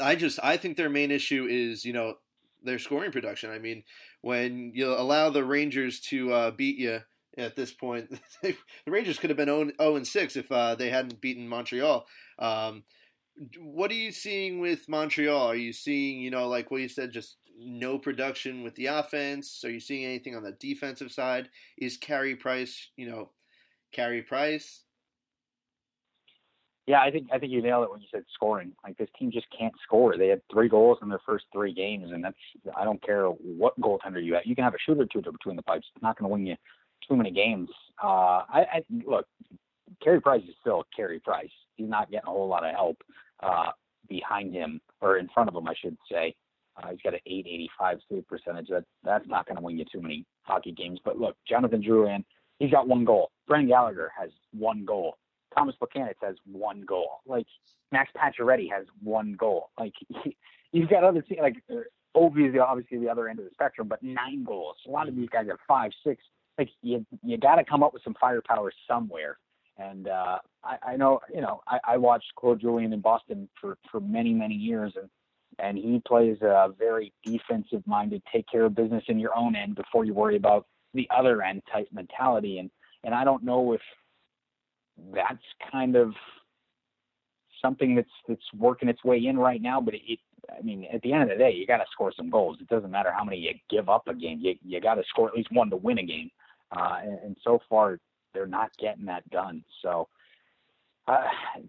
[0.00, 2.14] I just I think their main issue is you know
[2.62, 3.50] their scoring production.
[3.50, 3.82] I mean,
[4.20, 7.00] when you allow the Rangers to uh, beat you
[7.36, 11.20] at this point, the Rangers could have been 0, and 6 if uh, they hadn't
[11.20, 12.06] beaten Montreal.
[12.38, 12.84] Um,
[13.58, 15.48] what are you seeing with Montreal?
[15.48, 19.62] Are you seeing, you know, like what you said, just no production with the offense?
[19.64, 21.48] Are you seeing anything on the defensive side?
[21.78, 23.30] Is Carey Price, you know,
[23.90, 24.81] Carey Price?
[26.86, 28.72] Yeah, I think I think you nailed it when you said scoring.
[28.82, 30.16] Like this team just can't score.
[30.18, 32.36] They had three goals in their first three games, and that's
[32.76, 34.42] I don't care what goaltender you have.
[34.44, 35.86] You can have a shooter or two between the pipes.
[35.94, 36.56] It's not going to win you
[37.08, 37.68] too many games.
[38.02, 39.26] Uh, I, I look,
[40.02, 41.50] Carey Price is still Carey Price.
[41.76, 42.98] He's not getting a whole lot of help
[43.42, 43.70] uh,
[44.08, 46.34] behind him or in front of him, I should say.
[46.76, 48.68] Uh, he's got an 885 save percentage.
[48.68, 50.98] That that's not going to win you too many hockey games.
[51.04, 52.24] But look, Jonathan Drouin,
[52.58, 53.30] he's got one goal.
[53.46, 55.16] Brendan Gallagher has one goal.
[55.56, 57.20] Tomas Plekanec has one goal.
[57.26, 57.46] Like
[57.90, 59.70] Max Pacioretty has one goal.
[59.78, 60.36] Like he,
[60.72, 61.80] you've got other teams like uh,
[62.14, 64.76] obviously obviously the other end of the spectrum, but nine goals.
[64.86, 66.22] A lot of these guys have five, six.
[66.58, 69.38] Like you you got to come up with some firepower somewhere.
[69.78, 73.78] And uh, I, I know you know I, I watched Claude Julien in Boston for
[73.90, 75.08] for many many years, and
[75.58, 79.74] and he plays a very defensive minded, take care of business in your own end
[79.74, 82.58] before you worry about the other end type mentality.
[82.58, 82.70] And
[83.04, 83.80] and I don't know if
[85.14, 86.12] that's kind of
[87.60, 89.80] something that's that's working its way in right now.
[89.80, 90.18] But it,
[90.50, 92.58] I mean, at the end of the day, you got to score some goals.
[92.60, 94.38] It doesn't matter how many you give up a game.
[94.40, 96.30] You you got to score at least one to win a game.
[96.76, 97.98] Uh, and, and so far,
[98.34, 99.64] they're not getting that done.
[99.82, 100.08] So.
[101.08, 101.24] Uh,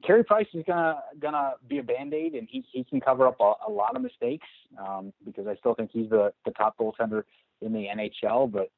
[0.05, 3.35] Carey Price is gonna gonna be a band aid, and he he can cover up
[3.39, 4.45] a, a lot of mistakes
[4.77, 7.23] um, because I still think he's the the top goaltender
[7.59, 8.51] in the NHL.
[8.51, 8.69] But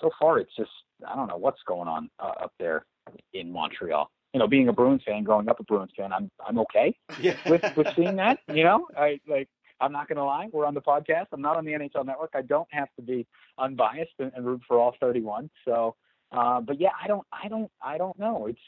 [0.00, 0.70] so far, it's just
[1.06, 2.86] I don't know what's going on uh, up there
[3.32, 4.10] in Montreal.
[4.32, 7.36] You know, being a Bruins fan, growing up a Bruins fan, I'm I'm okay Yeah.
[7.48, 8.40] with with seeing that.
[8.52, 9.48] You know, I like.
[9.80, 10.48] I'm not going to lie.
[10.52, 11.26] We're on the podcast.
[11.32, 12.30] I'm not on the NHL Network.
[12.34, 13.26] I don't have to be
[13.58, 15.50] unbiased and, and root for all 31.
[15.64, 15.96] So,
[16.30, 18.46] uh, but yeah, I don't, I don't, I don't know.
[18.46, 18.58] It's,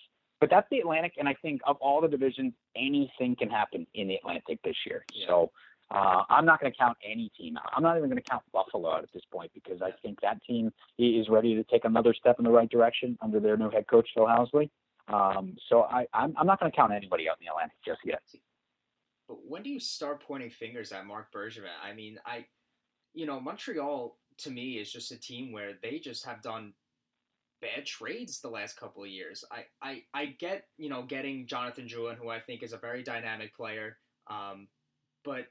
[0.41, 4.09] but that's the Atlantic, and I think of all the divisions, anything can happen in
[4.09, 5.05] the Atlantic this year.
[5.15, 5.29] Yeah.
[5.29, 5.53] So,
[5.91, 7.71] uh, I'm not going to count any team out.
[7.75, 10.43] I'm not even going to count Buffalo out at this point because I think that
[10.45, 13.87] team is ready to take another step in the right direction under their new head
[13.89, 14.71] coach Phil Housley.
[15.09, 18.01] Um, so I, I'm, I'm not going to count anybody out in the Atlantic just
[18.05, 18.23] yet.
[19.29, 21.67] But when do you start pointing fingers at Marc Bergevin?
[21.85, 22.47] I mean, I,
[23.15, 26.73] you know, Montreal to me is just a team where they just have done
[27.61, 29.45] bad trades the last couple of years.
[29.51, 33.03] I, I, I get, you know, getting Jonathan Drouin, who I think is a very
[33.03, 33.99] dynamic player.
[34.29, 34.69] Um,
[35.25, 35.47] but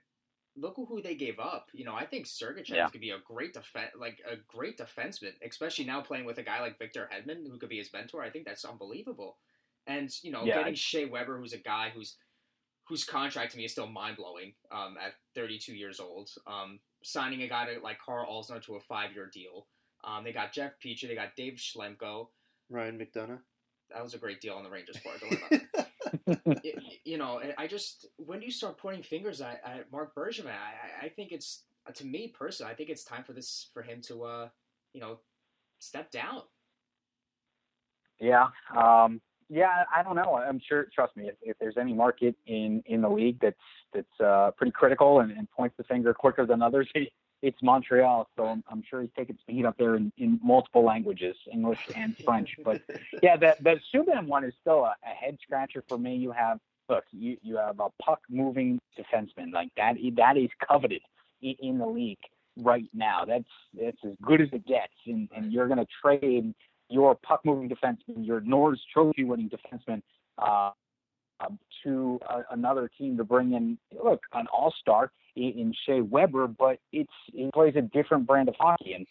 [0.58, 1.70] look who they gave up.
[1.74, 2.89] You know, I think Sergachev Yeah.
[2.89, 6.62] could be a great defense, like a great defenseman, especially now playing with a guy
[6.62, 8.24] like Victor Hedman, who could be his mentor.
[8.24, 9.38] I think that's unbelievable.
[9.88, 12.18] And you know, Yeah, getting I- Shea Weber, who's a guy who's
[12.88, 16.30] whose contract to me is still mind blowing um, at 32 years old.
[16.45, 19.68] Um, signing a guy to, like Karl Alzner to a five year deal.
[20.03, 22.30] Um, they got Jeff Peachy, they got Dave Schlemko.
[22.70, 23.41] Ryan McDonagh.
[23.91, 25.20] That was a great deal on the Rangers part.
[26.12, 26.66] Don't worry about that.
[26.66, 30.47] It- you know, I just when do you start pointing fingers at, at Marc Bergevin?
[30.47, 34.01] I, I- think it's to me personally, I think it's time for this for him
[34.03, 34.49] to uh,
[34.93, 35.20] you know,
[35.80, 36.41] step down.
[38.20, 38.47] Yeah.
[38.76, 40.36] Um, yeah, I don't know.
[40.36, 40.88] I'm sure.
[40.95, 43.56] Trust me, if, if there's any market in in the league that's
[43.93, 47.10] that's uh, pretty critical and, and points the finger quicker than others, it,
[47.45, 48.27] it's Montreal.
[48.35, 52.17] So I'm, I'm sure he's taking heat up there in, in multiple languages, English and
[52.17, 52.57] French.
[52.63, 52.81] But
[53.21, 56.15] yeah, the the Subban one is still a, a head scratcher for me.
[56.15, 59.95] You have look, you you have a puck moving defenseman like that.
[60.15, 61.01] That is coveted
[61.41, 62.17] in, in the league
[62.57, 63.25] right now.
[63.25, 63.45] That's
[63.79, 66.53] that's as good as it gets, and and you're going to trade
[66.89, 70.01] your puck moving defenseman, your Norris trophy winning defenseman,
[70.39, 70.71] uh,
[71.39, 76.47] um, to uh, another team to bring in look an all star in, Shea Weber,
[76.47, 79.05] but it's he plays a different brand of hockey, and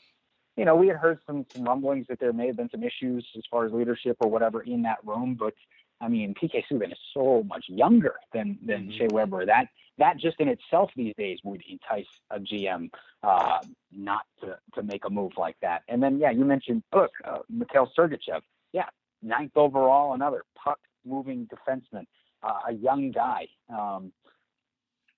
[0.57, 3.27] you know we had heard some some rumblings that there may have been some issues
[3.37, 5.55] as far as leadership or whatever in that room, but
[6.01, 8.99] I mean PK Subban is so much younger than than Mhm.
[8.99, 9.69] Shea Weber that
[9.99, 12.91] that just in itself these days would entice a GM
[13.23, 13.59] uh,
[13.93, 15.83] not to, to make a move like that.
[15.89, 18.41] And then, yeah, you mentioned, look, uh, Mikhail Sergachev.
[18.73, 18.89] Yeah,
[19.23, 22.07] ninth overall, another puck moving defenseman,
[22.43, 23.47] uh, a young guy.
[23.69, 24.13] Um,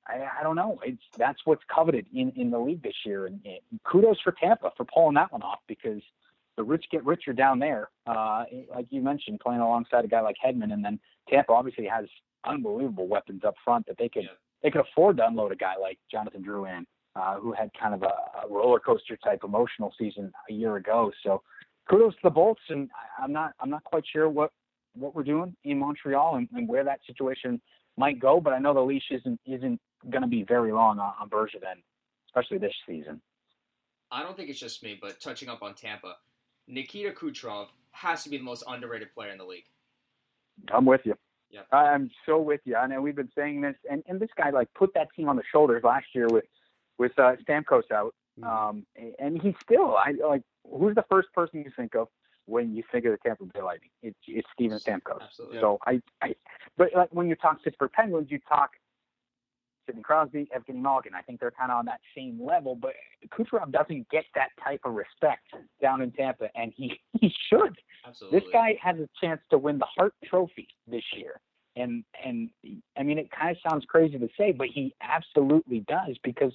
[0.08, 0.78] I, I don't know.
[0.84, 4.70] It's that's what's coveted in, in the league this year, and, and kudos for Tampa
[4.76, 6.02] for pulling that one off because
[6.56, 7.90] the rich get richer down there.
[8.06, 8.44] Uh,
[8.74, 10.98] like you mentioned, playing alongside a guy like Hedman, and then
[11.28, 12.06] Tampa obviously has
[12.44, 14.30] unbelievable weapons up front that they could Yeah.
[14.62, 16.84] they could afford to unload a guy like Jonathan Drouin,
[17.16, 21.12] uh, who had kind of a, a roller coaster type emotional season a year ago.
[21.24, 21.42] So
[21.90, 24.52] kudos to the Bolts, and I- I'm not I'm not quite sure what
[24.94, 27.60] what we're doing in Montreal and, and where that situation
[27.96, 29.80] might go, but I know the leash isn't isn't
[30.10, 31.82] going to be very long on, on Bergevin,
[32.28, 33.20] especially this season.
[34.10, 36.16] I don't think it's just me, but touching up on Tampa,
[36.68, 39.64] Nikita Kucherov has to be the most underrated player in the league.
[40.72, 41.14] I'm with you.
[41.50, 41.62] Yeah.
[41.72, 42.76] I'm so with you.
[42.76, 45.36] I know we've been saying this, and, and this guy like put that team on
[45.36, 46.44] the shoulders last year with
[46.98, 48.46] with uh, Stamkos out, Mhm.
[48.46, 48.86] um,
[49.18, 52.08] and he's still I like who's the first person you think of
[52.46, 53.90] when you think of the Tampa Bay Lightning?
[54.02, 55.22] It's it's Steven Stamkos.
[55.22, 55.60] Absolutely.
[55.60, 56.34] So I, I
[56.76, 58.70] but like when you talk Pittsburgh Penguins, you talk
[59.86, 61.14] Sidney Crosby, Evgeny Malkin.
[61.14, 62.92] I think they're kind of on that same level, but
[63.28, 65.44] Kucherov doesn't get that type of respect
[65.80, 67.76] down in Tampa, and he he should.
[68.06, 68.40] Absolutely.
[68.40, 71.40] This guy has a chance to win the Hart Trophy this year.
[71.76, 72.48] And and
[72.98, 76.52] I mean it kind of sounds crazy to say, but he absolutely does because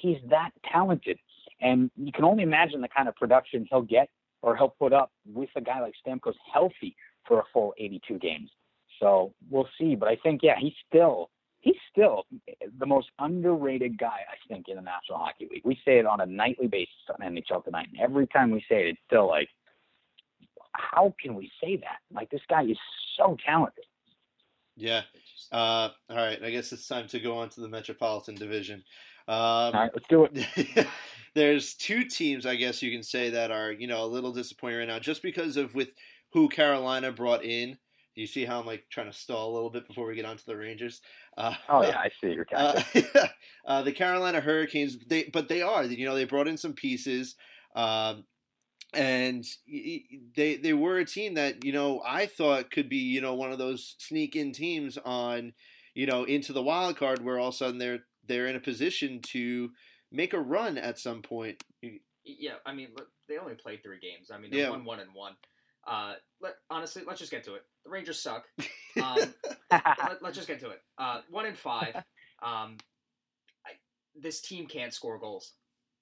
[0.00, 1.18] he's that talented.
[1.60, 4.08] And you can only imagine the kind of production he'll get
[4.44, 6.94] or he'll put up with a guy like Stamkos healthy
[7.26, 8.50] for a full 82 games.
[9.00, 9.94] So we'll see.
[9.94, 11.30] But I think yeah, he's still
[11.60, 12.26] he's still
[12.78, 15.62] the most underrated guy I think in the National Hockey League.
[15.64, 18.82] We say it on a nightly basis on NHL Tonight, and every time we say
[18.82, 19.48] it, it's still like,
[20.72, 21.98] how can we say that?
[22.12, 22.78] Like this guy is
[23.16, 23.84] so talented.
[24.76, 25.02] Yeah.
[25.50, 26.42] Uh, all right.
[26.42, 28.84] I guess it's time to go on to the Metropolitan Division.
[29.26, 30.86] Um, All right, let's do it.
[31.34, 34.78] there's two teams, I guess you can say, that are you know a little disappointing
[34.80, 35.90] right now, just because of with
[36.32, 37.78] who Carolina brought in.
[38.14, 40.24] Do you see how I'm like trying to stall a little bit before we get
[40.24, 41.00] onto the Rangers?
[41.36, 43.30] Uh, Oh yeah, I see your uh, tactic.
[43.66, 47.34] uh, the Carolina Hurricanes, they but they are you know they brought in some pieces,
[47.74, 48.24] um,
[48.92, 49.44] and
[50.36, 53.50] they they were a team that you know I thought could be you know one
[53.50, 55.52] of those sneak in teams on
[55.94, 58.60] you know into the wild card where all of a sudden they're they're in a
[58.60, 59.70] position to
[60.12, 61.62] make a run at some point.
[62.24, 64.30] Yeah, I mean, look, they only played three games.
[64.32, 64.70] I mean, they Yeah.
[64.70, 65.34] won one and one.
[65.86, 67.62] Uh, let, honestly, let's just get to it.
[67.84, 68.44] The Rangers suck.
[69.02, 69.34] Um,
[69.72, 70.80] let, us just get to it.
[70.98, 71.96] Uh, one and five.
[72.42, 72.76] Um,
[73.66, 73.70] I,
[74.14, 75.54] this team can't score goals.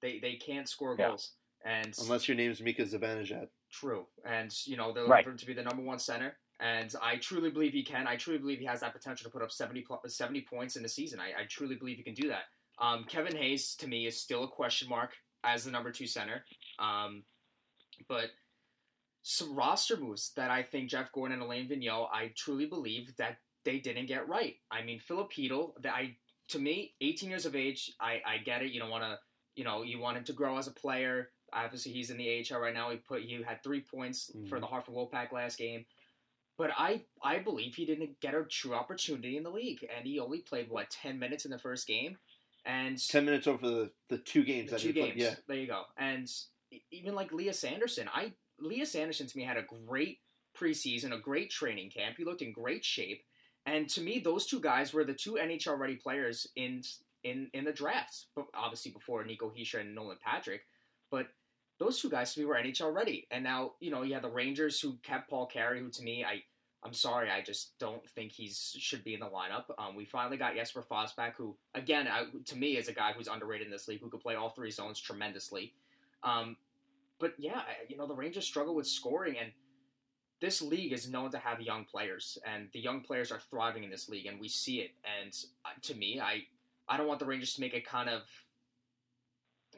[0.02, 1.08] They they can't score Yeah.
[1.08, 1.32] goals,
[1.64, 3.48] and Unless your name's Mika Zibanejad.
[3.70, 4.06] true.
[4.26, 5.18] And you know they're Right.
[5.18, 6.36] looking for him to be the number one center.
[6.62, 8.06] And I truly believe he can.
[8.06, 10.88] I truly believe he has that potential to put up 70, 70 points in the
[10.88, 11.18] season.
[11.18, 12.44] I, I truly believe he can do that.
[12.78, 15.10] Um, Kevin Hayes, to me, is still a question mark
[15.42, 16.44] as the number two center.
[16.78, 17.24] Um,
[18.08, 18.26] but
[19.22, 23.38] some roster moves that I think Jeff Gorton and Alain Vigneault, I truly believe that
[23.64, 24.54] they didn't get right.
[24.70, 26.16] I mean, Filip Chytil, that I
[26.48, 28.72] to me, 18 years of age, I, I get it.
[28.72, 29.18] You don't want to,
[29.54, 31.30] you know, you want him to grow as a player.
[31.52, 32.90] Obviously, he's in the AHL right now.
[32.90, 34.60] He put he had three points for Mhm.
[34.60, 35.84] the Hartford Wolfpack last game.
[36.62, 40.20] But I, I believe he didn't get a true opportunity in the league, and he
[40.20, 42.18] only played what 10 minutes in the first game,
[42.64, 45.16] and Ten minutes over the, the two games the that two he played.
[45.16, 45.22] games.
[45.22, 45.34] Yeah.
[45.48, 45.82] There you go.
[45.98, 46.30] And
[46.92, 50.20] even like Lias Andersson, I Lias Andersson to me had a great
[50.56, 52.14] preseason, a great training camp.
[52.16, 53.24] He looked in great shape,
[53.66, 56.82] and to me, those two guys were the two NHL ready players in
[57.24, 58.26] in in the drafts.
[58.36, 60.60] But obviously before Nico Hischier and Nolan Patrick,
[61.10, 61.26] but
[61.80, 63.26] those two guys to me were NHL ready.
[63.32, 66.24] And now you know you have the Rangers who kept Paul Carey, who to me
[66.24, 66.42] I.
[66.84, 69.64] I'm sorry, I just don't think he's should be in the lineup.
[69.78, 73.28] Um, we finally got Jesper Fosback, who again, I, to me, is a guy who's
[73.28, 75.74] underrated in this league, who could play all three zones tremendously.
[76.24, 76.56] Um,
[77.20, 79.52] but yeah, you know the Rangers struggle with scoring, and
[80.40, 83.90] this league is known to have young players, and the young players are thriving in
[83.90, 84.90] this league, and we see it.
[85.22, 85.32] And
[85.64, 86.42] uh, to me, I
[86.88, 88.22] I don't want the Rangers to make a kind of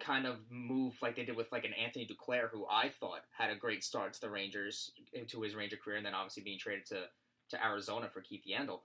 [0.00, 3.50] kind of move like they did with like an Anthony Duclair, who I thought had
[3.50, 6.86] a great start to the Rangers into his Ranger career, and then obviously being traded
[6.86, 7.04] to
[7.50, 8.80] to Arizona for Keith Yandle.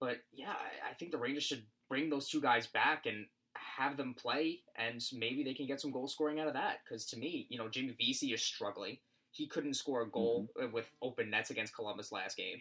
[0.00, 3.96] But yeah, I, I think the Rangers should bring those two guys back and have
[3.96, 6.78] them play, and maybe they can get some goal scoring out of that.
[6.84, 8.98] Because to me, you know, Jimmy Vesey is struggling.
[9.30, 12.60] He couldn't score a goal with open nets against Columbus last game.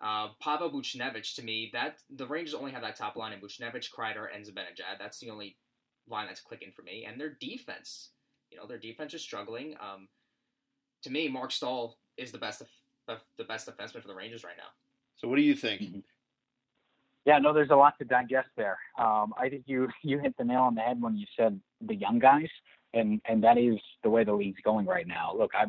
[0.00, 3.88] Uh, Pavel Buchnevich, to me, that the Rangers only have that top line in Buchnevich,
[3.96, 4.98] Kreider, and Zibanejad.
[4.98, 5.56] That's the only
[6.08, 7.06] line that's clicking for me.
[7.08, 8.10] And their defense,
[8.50, 9.74] you know, their defense is struggling.
[9.80, 10.08] Um,
[11.02, 12.62] to me, Marc Staal is the best,
[13.08, 14.70] of, the best defenseman for the Rangers right now.
[15.16, 15.82] So what do you think?
[15.82, 16.02] Mhm.
[17.24, 18.78] Yeah, no, there's a lot to digest there.
[18.98, 21.94] Um, I think you you hit the nail on the head when you said the
[21.94, 22.48] young guys,
[22.94, 25.32] and and that is the way the league's going right now.
[25.36, 25.66] Look, I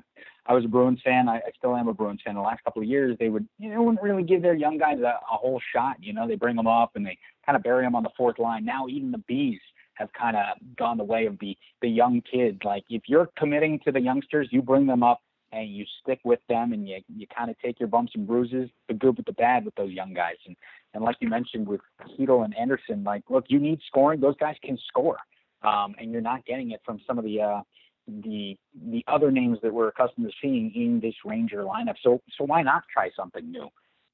[0.48, 1.30] I was a Bruins fan.
[1.30, 2.36] I, I still am a Bruins fan.
[2.36, 5.00] The last couple of years, they would you know wouldn't really give their young guys
[5.00, 5.98] a, a whole shot.
[6.02, 8.40] You know, they bring them up and they kind of bury them on the fourth
[8.40, 8.66] line.
[8.66, 9.62] Now even the bees
[9.96, 10.44] have kind of
[10.78, 12.60] gone the way of the the young kids.
[12.64, 15.22] Like if you're committing to the youngsters, you bring them up
[15.52, 18.70] and you stick with them and you you kind of take your bumps and bruises,
[18.88, 20.38] the good with the bad with those young guys.
[20.46, 20.56] And
[20.94, 24.20] and like you mentioned with Chytil and Andersson, like look, you need scoring.
[24.20, 25.18] Those guys can score,
[25.62, 27.62] um, and you're not getting it from some of the uh,
[28.08, 28.58] the
[28.90, 31.96] the other names that we're accustomed to seeing in this Ranger lineup.
[32.04, 33.70] So so why not try something new?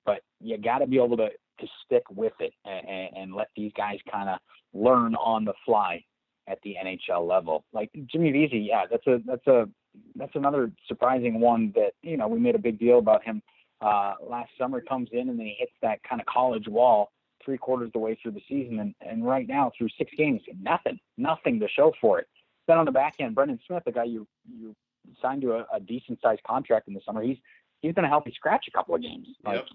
[0.05, 1.29] But you got to be able to
[1.59, 4.39] to stick with it and, and, and let these guys kind of
[4.73, 6.03] learn on the fly.
[6.47, 7.63] at the NHL level.
[7.73, 9.67] Like Jimmy Vesey, yeah, that's a that's a
[10.15, 13.41] that's another surprising one that you know we made a big deal about him
[13.81, 14.81] uh, last summer.
[14.81, 17.11] Comes in and then he hits that kind of college wall
[17.45, 20.41] three quarters of the way through the season, and and right now through six games,
[20.61, 22.27] nothing, nothing to show for it.
[22.67, 24.75] Then on the back end, Brendan Smith, the guy you you
[25.21, 27.37] signed to a, a decent sized contract in the summer, he's
[27.81, 29.27] he's going to help you scratch a couple of games.
[29.45, 29.65] Like,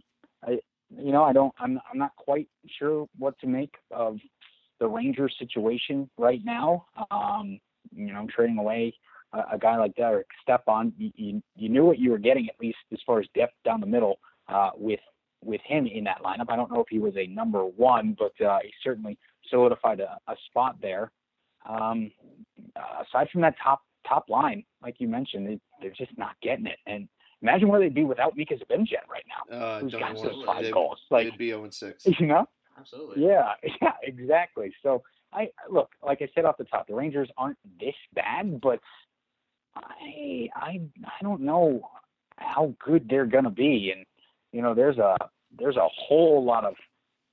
[0.47, 0.59] Yep.
[0.99, 4.19] You know, I don't, I'm, I'm not quite sure what to make of
[4.81, 6.87] the Rangers situation right now.
[7.11, 7.61] Um,
[7.95, 8.95] you know, trading away
[9.33, 12.59] a, a guy like Derek Stepan, you, you, you knew what you were getting at
[12.61, 14.19] least as far as depth down the middle
[14.49, 15.01] uh, with
[15.45, 16.47] with him in that lineup.
[16.49, 19.19] I don't know if he was a number one, but uh, he certainly
[19.51, 21.13] solidified a, a spot there.
[21.69, 22.11] Um,
[22.77, 26.79] aside from that top top line, like you mentioned, they, they're just not getting it.
[26.87, 27.09] And
[27.45, 29.57] imagine where they'd be without Mika Zibanejad right now.
[29.57, 30.99] Uh, Who's don't got know those five they'd- goals?
[31.11, 32.07] Like, they'd be 0 6.
[32.19, 32.47] you know,
[32.79, 33.25] Absolutely.
[33.25, 34.75] yeah, yeah, exactly.
[34.83, 38.81] So I look, like I said off the top, the Rangers aren't this bad, but
[39.77, 41.89] I I I don't know
[42.39, 44.05] how good they're gonna be, and
[44.53, 45.17] you know, there's a
[45.57, 46.75] there's a whole lot of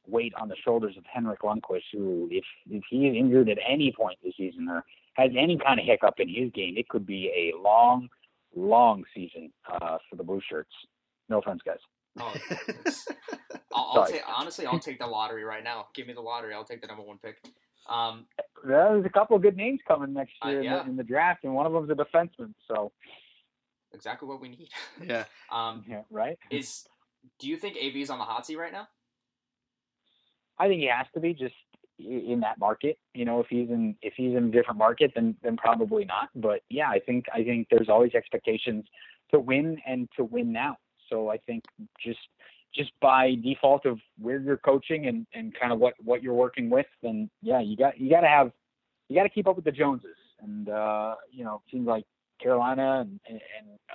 [0.07, 3.91] weight on the shoulders of Henrik Lundqvist, who if if he is injured at any
[3.91, 4.83] point this season or
[5.13, 8.09] has any kind of hiccup in his game, it could be a long,
[8.55, 10.71] long season uh, for the Blue Shirts.
[11.29, 11.77] No offense, guys.
[12.19, 12.33] Oh,
[13.73, 15.87] I'll, I'll take honestly, I'll take the lottery right now.
[15.95, 16.53] Give me the lottery.
[16.53, 17.37] I'll take the number one pick.
[17.89, 18.25] Um,
[18.65, 21.43] There's a couple of good names coming next Uh, year in, the, in the draft,
[21.45, 22.53] and one of them's a defenseman.
[22.67, 22.91] So,
[23.93, 24.69] exactly what we need.
[25.03, 25.23] yeah.
[25.51, 26.37] Um, yeah, right.
[26.49, 26.85] is
[27.39, 28.87] do you think AV is on the hot seat right now?
[30.59, 32.97] I think he has to be just i- in that market.
[33.13, 36.29] You know, if he's in if he's in a different market, then then probably not.
[36.35, 38.85] But yeah, I think I think there's always expectations
[39.31, 40.77] to win and to win now.
[41.09, 41.63] So I think
[42.03, 42.19] just
[42.73, 46.69] just by default of where you're coaching and and kind of what what you're working
[46.69, 48.51] with, then yeah, you got you got to have
[49.09, 50.15] you got to keep up with the Joneses.
[50.41, 52.05] And uh, you know, teams like
[52.41, 53.39] Carolina and, and,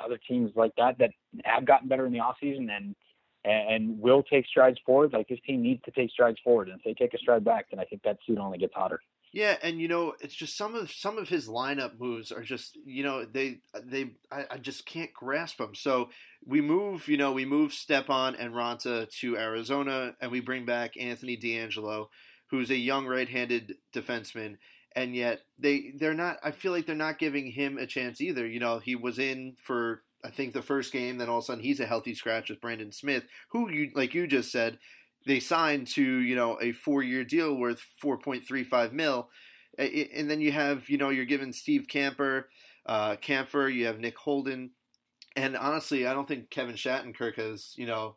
[0.05, 1.11] other teams like that that
[1.45, 2.95] have gotten better in the off season and
[3.47, 5.13] and will take strides forward.
[5.13, 7.67] Like this team needs to take strides forward, and if they take a stride back,
[7.71, 9.01] then I think that suit only gets hotter.
[9.33, 12.79] Yeah, and you know, it's just some of some of his lineup moves are just
[12.85, 15.75] you know they they I, I just can't grasp them.
[15.75, 16.11] So
[16.45, 20.97] we move, you know, we move Stepan and Raanta to Arizona, and we bring back
[20.99, 22.07] Anthony DeAngelo,
[22.51, 24.57] who's a young right-handed defenseman,
[24.95, 26.39] and yet they they're not.
[26.43, 28.47] I feel like they're not giving him a chance either.
[28.47, 31.47] You know, he was in for I think the first game, then all of a
[31.47, 34.79] sudden he's a healthy scratch with Brendan Smith, who you like you just said
[35.27, 39.29] they signed to you know a four year deal worth four point three five mil,
[39.79, 42.49] and then you have you know you're giving Steve Camper,
[42.87, 44.71] uh, Kampfer, you have Nick Holden,
[45.35, 48.17] and honestly, I don't think Kevin Shattenkirk has you know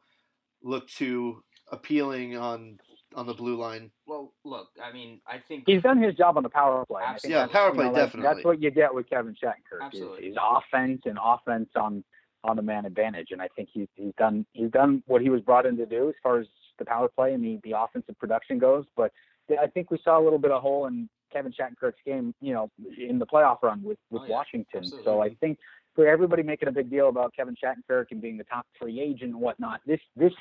[0.64, 2.80] looked too appealing on
[3.16, 3.92] on the blue line.
[4.08, 7.02] Well, look, I mean, I think He's done his job on the power play.
[7.26, 8.34] Yeah, that's, power you play, know, that's- definitely.
[8.36, 9.78] That's what you get with Kevin Shattenkirk.
[9.78, 10.28] is- Absolutely.
[10.28, 12.04] Is, offense and offense on
[12.46, 15.42] on the man advantage, and I think he's he's done he's done what he was
[15.42, 16.48] brought in to do as far as
[16.78, 18.86] the power play and the the offensive production goes.
[18.96, 19.12] But
[19.60, 22.70] I think we saw a little bit of hole in Kevin Shattenkirk's game, you know,
[22.98, 24.36] in the playoff run with with Oh, yeah.
[24.36, 24.80] Washington.
[24.80, 25.04] Absolutely.
[25.04, 25.58] So I think
[25.96, 29.32] for everybody making a big deal about Kevin Shattenkirk and being the top free agent
[29.34, 30.32] and whatnot, this this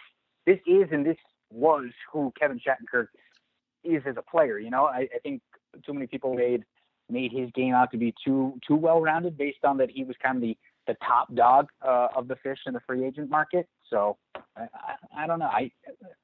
[0.46, 1.16] this is and this
[1.50, 3.08] was who Kevin Shattenkirk
[3.84, 4.58] is as a player.
[4.58, 5.42] You know, I, I think
[5.84, 6.64] too many people made
[7.10, 10.16] made his game out to be too too well rounded based on that he was
[10.22, 13.68] kind of the the top dog uh, of the fish in the free agent market.
[13.90, 14.16] So
[14.56, 15.46] I, I, I don't know.
[15.46, 15.70] I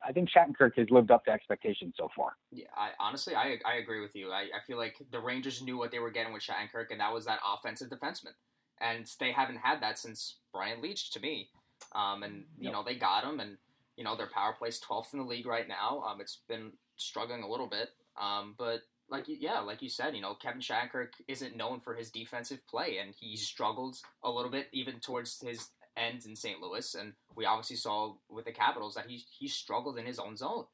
[0.07, 2.33] I think Shattenkirk has lived up to expectations so far.
[2.51, 4.31] Yeah, I honestly I I agree with you.
[4.31, 7.13] I, I feel like the Rangers knew what they were getting with Shattenkirk, and that
[7.13, 8.33] was that offensive defenseman,
[8.81, 11.51] and they haven't had that since Brian Leetch to me.
[11.95, 12.73] Um, and you Yep.
[12.73, 13.59] know they got him, and
[13.97, 16.03] you know their power play's twelfth in the league right now.
[16.07, 17.91] Um, it's been struggling a little bit.
[18.21, 22.11] Um, but like yeah, like you said, you know Kevin Shattenkirk isn't known for his
[22.11, 26.61] defensive play, and he struggled a little bit even towards his end in St.
[26.61, 30.37] Louis, and we obviously saw with the Capitals that he he struggled in his own
[30.37, 30.65] zone.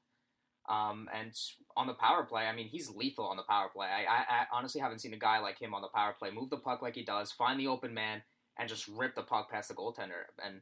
[0.69, 1.33] Um, and
[1.77, 3.89] on the power play, I mean, he's lethal on the power play.
[3.89, 6.51] I, I, I honestly haven't seen a guy like him on the power play move
[6.51, 8.23] the puck like he does, find the open man,
[8.59, 10.29] and just rip the puck past the goaltender.
[10.45, 10.61] And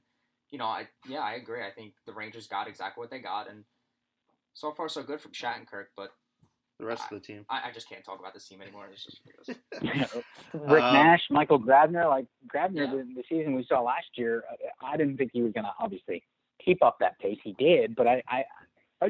[0.51, 1.63] you know, I yeah, I agree.
[1.63, 3.65] I think the Rangers got exactly what they got, and
[4.55, 5.87] so far so good from Shattenkirk.
[5.97, 6.11] But
[6.79, 7.45] The rest of the team.
[7.51, 8.89] I, I just can't talk about this team anymore.
[8.93, 10.15] It's just ridiculous.
[10.55, 12.91] Rick Um, Nash, Michael Grabner, like Grabner, Yeah.
[12.91, 14.45] the, the season we saw last year,
[14.83, 16.23] I- I didn't think he was going to obviously
[16.65, 17.39] keep up that pace.
[17.43, 18.45] He did, but I, I,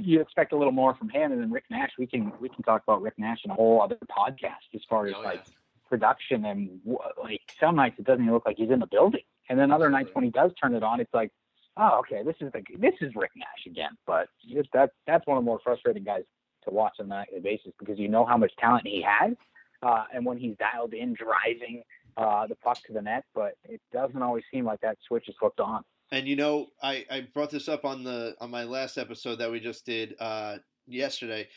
[0.03, 1.30] you expect a little more from him.
[1.32, 3.80] And then Rick Nash, we can we can talk about Rick Nash in a whole
[3.82, 5.53] other podcast as far as Oh, like yeah.
[5.89, 6.80] production and
[7.22, 9.90] like some nights it doesn't even look like he's in the building, and then other
[9.90, 11.30] nights when he does turn it on, it's like,
[11.76, 13.96] oh okay, this is the this is Rick Nash again.
[14.07, 14.28] But
[14.72, 16.22] that that's one of the more frustrating guys
[16.64, 19.34] to watch on a nightly basis because you know how much talent he has,
[19.82, 21.82] uh, and when he's dialed in, driving
[22.16, 23.24] uh, the puck to the net.
[23.34, 25.84] But it doesn't always seem like that switch is hooked on.
[26.11, 29.51] And you know, I, I brought this up on the on my last episode that
[29.51, 31.49] we just did uh, yesterday.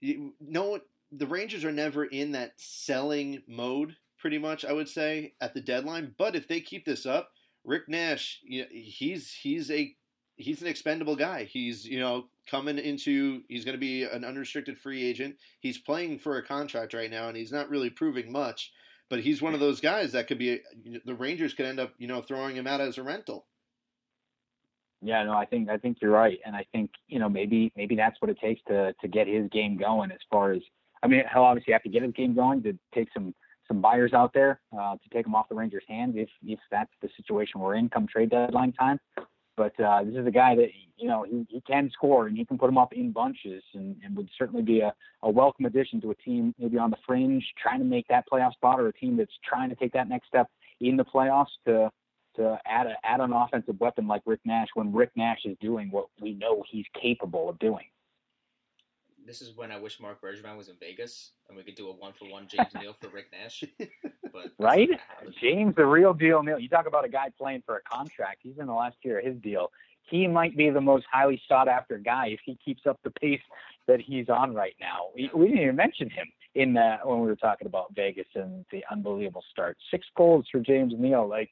[0.00, 0.80] You know,
[1.12, 3.96] the Rangers are never in that selling mode.
[4.20, 6.14] Pretty much, I would say at the deadline.
[6.18, 7.30] But if they keep this up,
[7.64, 9.94] Rick Nash, he's he's a
[10.36, 11.44] he's an expendable guy.
[11.44, 15.36] He's you know coming into he's going to be an unrestricted free agent.
[15.60, 18.72] He's playing for a contract right now, and he's not really proving much.
[19.08, 20.60] But he's one of those guys that could be
[21.04, 23.46] the Rangers could end up you know throwing him out as a rental.
[25.02, 27.96] Yeah, no, I think I think you're right, and I think you know maybe maybe
[27.96, 30.10] that's what it takes to to get his game going.
[30.10, 30.62] As far as
[31.02, 33.34] I mean, he'll obviously have to get his game going to take some
[33.70, 36.90] some buyers out there uh, to take him off the Rangers' hands if if that's
[37.00, 38.98] the situation we're in come trade deadline time.
[39.56, 42.44] But uh, this is a guy that you know he, he can score and he
[42.44, 44.92] can put them up in bunches and, and would certainly be a,
[45.22, 48.52] a welcome addition to a team maybe on the fringe trying to make that playoff
[48.54, 50.48] spot or a team that's trying to take that next step
[50.80, 51.90] in the playoffs to
[52.36, 55.90] to add a, add an offensive weapon like Rick Nash when Rick Nash is doing
[55.90, 57.84] what we know he's capable of doing.
[59.30, 61.92] This is when I wish Marc Bergevin was in Vegas and we could do a
[61.92, 63.62] one for one James Neal for Rick Nash.
[64.32, 64.88] But right,
[65.40, 66.42] James, the real deal.
[66.42, 68.38] Neal, you talk about a guy playing for a contract.
[68.42, 69.72] He's in the last year of his deal.
[70.08, 73.40] He might be the most highly sought after guy if he keeps up the pace
[73.88, 75.06] that he's on right now.
[75.16, 78.64] We, we didn't even mention him in that when we were talking about Vegas and
[78.70, 79.76] the unbelievable start.
[79.90, 81.28] Six goals for James Neal.
[81.28, 81.50] Like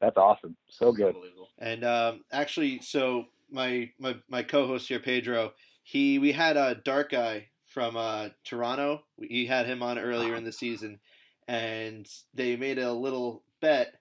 [0.00, 0.56] that's awesome.
[0.68, 1.16] So good.
[1.58, 5.52] And um, actually, so my my my co-host here, Pedro,
[5.86, 9.02] he we had a dark guy from uh, Toronto.
[9.16, 10.98] We had him on earlier in the season,
[11.46, 13.94] and they made a little bet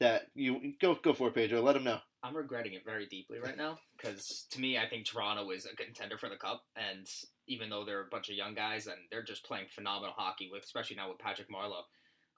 [0.00, 1.60] that you go go for it, Pedro.
[1.60, 1.98] Let him know.
[2.22, 5.76] I'm regretting it very deeply right now because to me, I think Toronto is a
[5.76, 7.06] contender for the cup, and
[7.46, 10.64] even though they're a bunch of young guys and they're just playing phenomenal hockey, with
[10.64, 11.82] especially now with Patrick Marleau.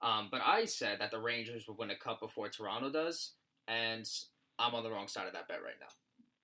[0.03, 3.35] Um, but I said that the Rangers would win a cup before Toronto does,
[3.69, 4.05] and
[4.59, 5.87] I'm on the wrong side of that bet right now.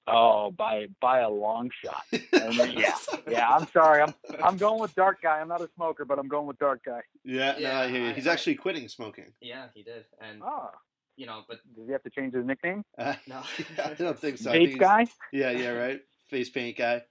[0.07, 2.05] Oh, by by a long shot.
[2.13, 2.95] yeah,
[3.29, 3.49] yeah.
[3.49, 4.03] I'm sorry.
[4.03, 5.41] I'm I'm going with dark guy.
[5.41, 7.01] I'm not a smoker, but I'm going with dark guy.
[7.25, 7.73] Yeah, yeah.
[7.73, 8.13] No, I hear you.
[8.13, 9.33] He's actually quitting smoking.
[9.41, 10.71] Yeah, he did, and oh.
[11.17, 12.85] you know, but does he have to change his nickname?
[12.99, 13.43] Uh, no,
[13.83, 14.53] I don't think so.
[14.53, 15.07] Face guy.
[15.33, 16.01] Yeah, yeah, right.
[16.29, 17.03] Face paint guy.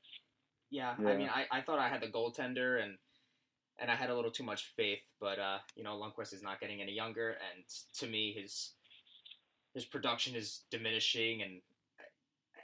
[0.69, 2.97] Yeah, yeah, I mean, I, I thought I had the goaltender and
[3.79, 6.59] and I had a little too much faith, but uh, you know, Lundqvist is not
[6.59, 7.63] getting any younger, and
[7.99, 8.73] to me, his
[9.73, 11.61] his production is diminishing, and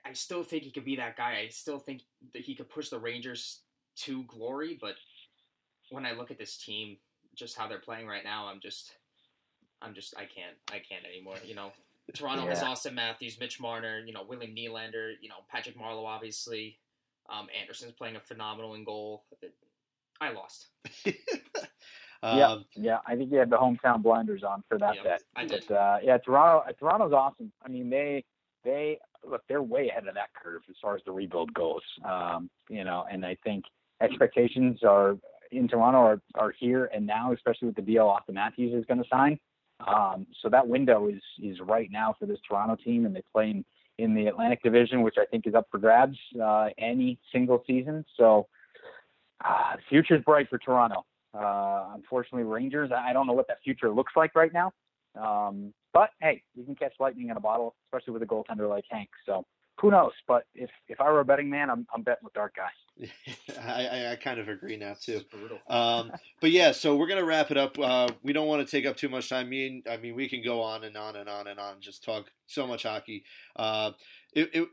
[0.06, 1.42] I still think he could be that guy.
[1.46, 2.02] I still think
[2.34, 3.62] that he could push the Rangers
[3.98, 4.96] to glory, but
[5.90, 6.98] when I look at this team,
[7.36, 8.94] just how they're playing right now, I'm just,
[9.82, 11.36] I'm just, I can't, I can't anymore.
[11.44, 11.72] You know,
[12.14, 12.50] Toronto yeah.
[12.50, 16.78] has Auston Matthews, Mitch Marner, you know, William Nylander, you know, Patrick Marleau, obviously.
[17.30, 19.26] Um, Andersen's playing a phenomenal in goal.
[20.20, 20.68] I lost.
[22.24, 22.98] um, yeah, yeah.
[23.06, 25.22] I think you had the hometown blinders on for that yeah, bet.
[25.36, 25.66] I did.
[25.68, 26.64] But, uh, yeah, Toronto.
[26.78, 27.52] Toronto's awesome.
[27.64, 28.26] I mean, they
[28.64, 31.82] they look, they're way ahead of that curve as far as the rebuild goes.
[32.06, 33.66] Um, you know, and I think
[34.02, 35.18] expectations are
[35.52, 39.02] in Toronto are, are here and now, especially with the deal Auston Matthews is going
[39.02, 39.40] to sign.
[39.86, 43.50] Um, so that window is is right now for this Toronto team, and they play
[43.52, 43.66] in,
[43.98, 48.06] in the Atlantic Division, which I think is up for grabs uh, any single season.
[48.18, 48.48] So
[49.44, 51.06] uh, the future is bright for Toronto.
[51.34, 54.74] Uh, unfortunately, Rangers, I don't know what that future looks like right now.
[55.20, 58.86] Um, but hey, you can catch lightning in a bottle, especially with a goaltender like
[58.90, 59.10] Hank.
[59.26, 59.46] So
[59.80, 60.12] who knows?
[60.28, 63.08] But if if I were a betting man, I'm I'm betting with Dark Guy.
[63.62, 65.22] I, I kind of agree now too.
[65.70, 66.12] Um,
[66.42, 67.78] but yeah, so we're gonna wrap it up.
[67.78, 69.50] Uh, we don't want to take up too much time.
[69.50, 72.04] Me, and, I mean, we can go on and on and on and on, just
[72.04, 73.24] talk so much hockey.
[73.56, 73.92] Uh,
[74.34, 74.68] it, it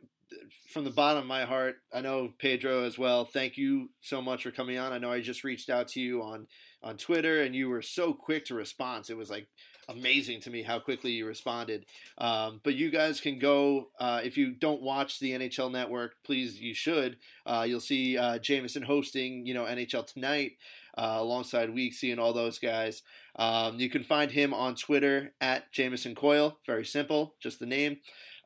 [0.73, 3.25] from the bottom of my heart, I know Pedro as well.
[3.25, 4.93] Thank you so much for coming on.
[4.93, 6.47] I know I just reached out to you on
[6.83, 9.09] on Twitter, and you were so quick to respond.
[9.11, 9.49] It was like
[9.89, 11.87] amazing to me how quickly you responded.
[12.19, 16.61] Um, but you guys can go uh, if you don't watch the NHL Network, please
[16.61, 17.17] you should.
[17.45, 20.53] Uh, you'll see uh, Jamison hosting, you know, NHL Tonight
[20.97, 23.03] uh, alongside Weeksy and all those guys.
[23.37, 26.59] Um, you can find him on Twitter at Jamison Coyle.
[26.67, 27.99] Very simple, just the name.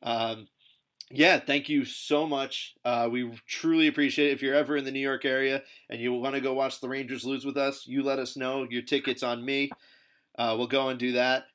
[0.03, 0.47] Um,
[1.13, 2.75] yeah, thank you so much.
[2.85, 4.33] Uh, we truly appreciate it.
[4.33, 6.87] If you're ever in the New York area and you want to go watch the
[6.87, 8.65] Rangers lose with us, you let us know.
[8.69, 9.69] Your tickets on me.
[10.37, 11.45] Uh, we'll go and do that.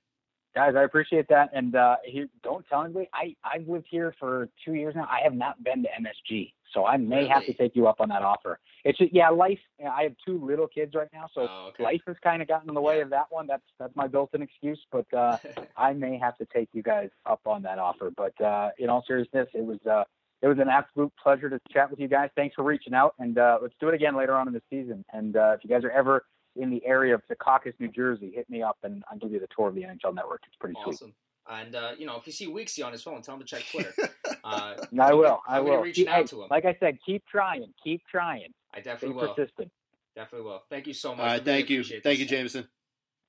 [0.54, 1.50] Guys, I appreciate that.
[1.52, 1.96] And uh,
[2.42, 3.10] don't tell anybody.
[3.12, 5.06] I I've lived here for two years now.
[5.10, 7.28] I have not been to MSG, so I may really?
[7.28, 8.58] have to take you up on that offer.
[8.82, 9.58] It's just, yeah, life.
[9.86, 11.82] I have two little kids right now, so oh, okay.
[11.82, 13.02] life has kind of gotten in the way yeah.
[13.02, 13.46] of that one.
[13.46, 14.80] That's that's my built-in excuse.
[14.90, 15.36] But uh,
[15.76, 18.10] I may have to take you guys up on that offer.
[18.16, 20.04] But uh, in all seriousness, it was uh,
[20.40, 22.30] it was an absolute pleasure to chat with you guys.
[22.34, 25.04] Thanks for reaching out, and uh, let's do it again later on in the season.
[25.12, 26.24] And uh, if you guys are ever
[26.58, 29.48] in the area of Secaucus, New Jersey, hit me up and I'll give you the
[29.54, 30.42] tour of the NHL Network.
[30.46, 30.94] It's pretty sweet.
[30.94, 31.14] Awesome.
[31.48, 33.62] And uh, you know, if you see Weeksy on his phone, tell him to check
[33.70, 33.92] Twitter.
[34.44, 35.40] Uh, I will.
[35.48, 35.78] I will.
[35.80, 36.48] reach out to him.
[36.52, 37.66] Like I said, keep trying.
[37.82, 38.54] Keep trying.
[38.72, 39.34] I Stay definitely will.
[39.34, 39.72] persistent.
[40.14, 40.62] Definitely will.
[40.70, 41.18] Thank you so much.
[41.18, 42.30] All right, Really thank you, appreciate thank you, this.
[42.30, 42.68] Jamison.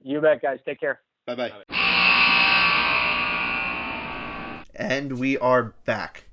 [0.03, 0.59] You bet, guys.
[0.63, 0.99] Take care.
[1.25, 1.51] Bye bye.
[1.69, 1.73] Bye.
[4.75, 6.25] And we are back.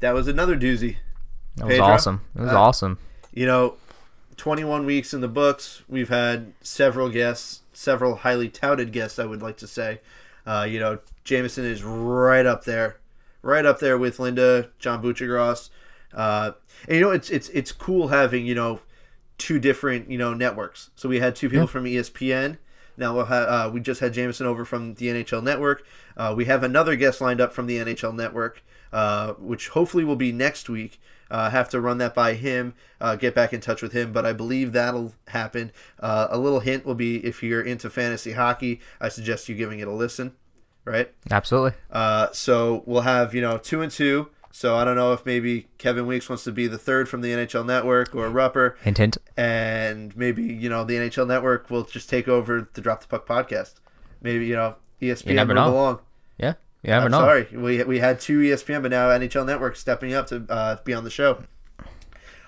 [0.00, 0.96] That was another doozy.
[1.56, 1.86] That was Pedro?
[1.86, 2.20] awesome.
[2.34, 2.98] It was Uh, awesome.
[3.32, 3.74] You know,
[4.36, 5.82] 21 weeks in the books.
[5.88, 10.00] We've had several guests, several highly touted guests, I would like to say.
[10.46, 12.96] Uh, you know, Jamison is right up there,
[13.42, 15.70] right up there with Linda, John Buccigross.
[16.12, 16.52] Uh,
[16.86, 18.80] and you know, it's it's it's cool having you know
[19.38, 20.90] two different you know networks.
[20.94, 21.70] So we had two people Yeah.
[21.70, 22.58] from ESPN.
[22.96, 25.84] Now we'll have, uh, we just had Jamison over from the NHL Network.
[26.16, 28.62] Uh, we have another guest lined up from the NHL Network,
[28.92, 31.00] uh, which hopefully will be next week.
[31.30, 34.24] Uh, have to run that by him, uh, get back in touch with him, but
[34.26, 35.72] I believe that'll happen.
[35.98, 39.80] Uh, a little hint will be if you're into fantasy hockey, I suggest you giving
[39.80, 40.34] it a listen,
[40.84, 41.12] right?
[41.30, 41.72] Absolutely.
[41.90, 44.28] Uh, so we'll have you know two and two.
[44.52, 47.30] So I don't know if maybe Kevin Weeks wants to be the third from the
[47.32, 49.16] NHL Network or Rupper, Hint, hint.
[49.36, 53.26] and maybe you know the NHL Network will just take over the Drop the Puck
[53.26, 53.74] podcast.
[54.22, 55.68] Maybe you know ESPN You never know.
[55.70, 55.98] along.
[56.38, 56.54] Yeah.
[56.84, 57.18] You never I'm know.
[57.20, 60.92] sorry, we we had two ESPN, but now NHL Network stepping up to uh, be
[60.92, 61.42] on the show.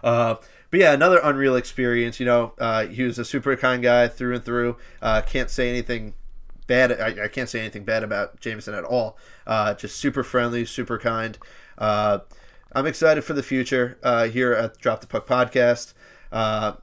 [0.05, 0.37] Uh,
[0.71, 2.21] but yeah, another unreal experience.
[2.21, 4.77] You know, uh, he was a super kind guy through and through.
[5.01, 6.13] Uh, can't say anything
[6.67, 6.93] bad.
[6.93, 9.17] I, I can't say anything bad about Jamison at all.
[9.47, 11.39] Uh, just super friendly, super kind.
[11.79, 12.19] Uh,
[12.73, 15.95] I'm excited for the future uh, here at Drop the Puck podcast.
[16.31, 16.75] Uh,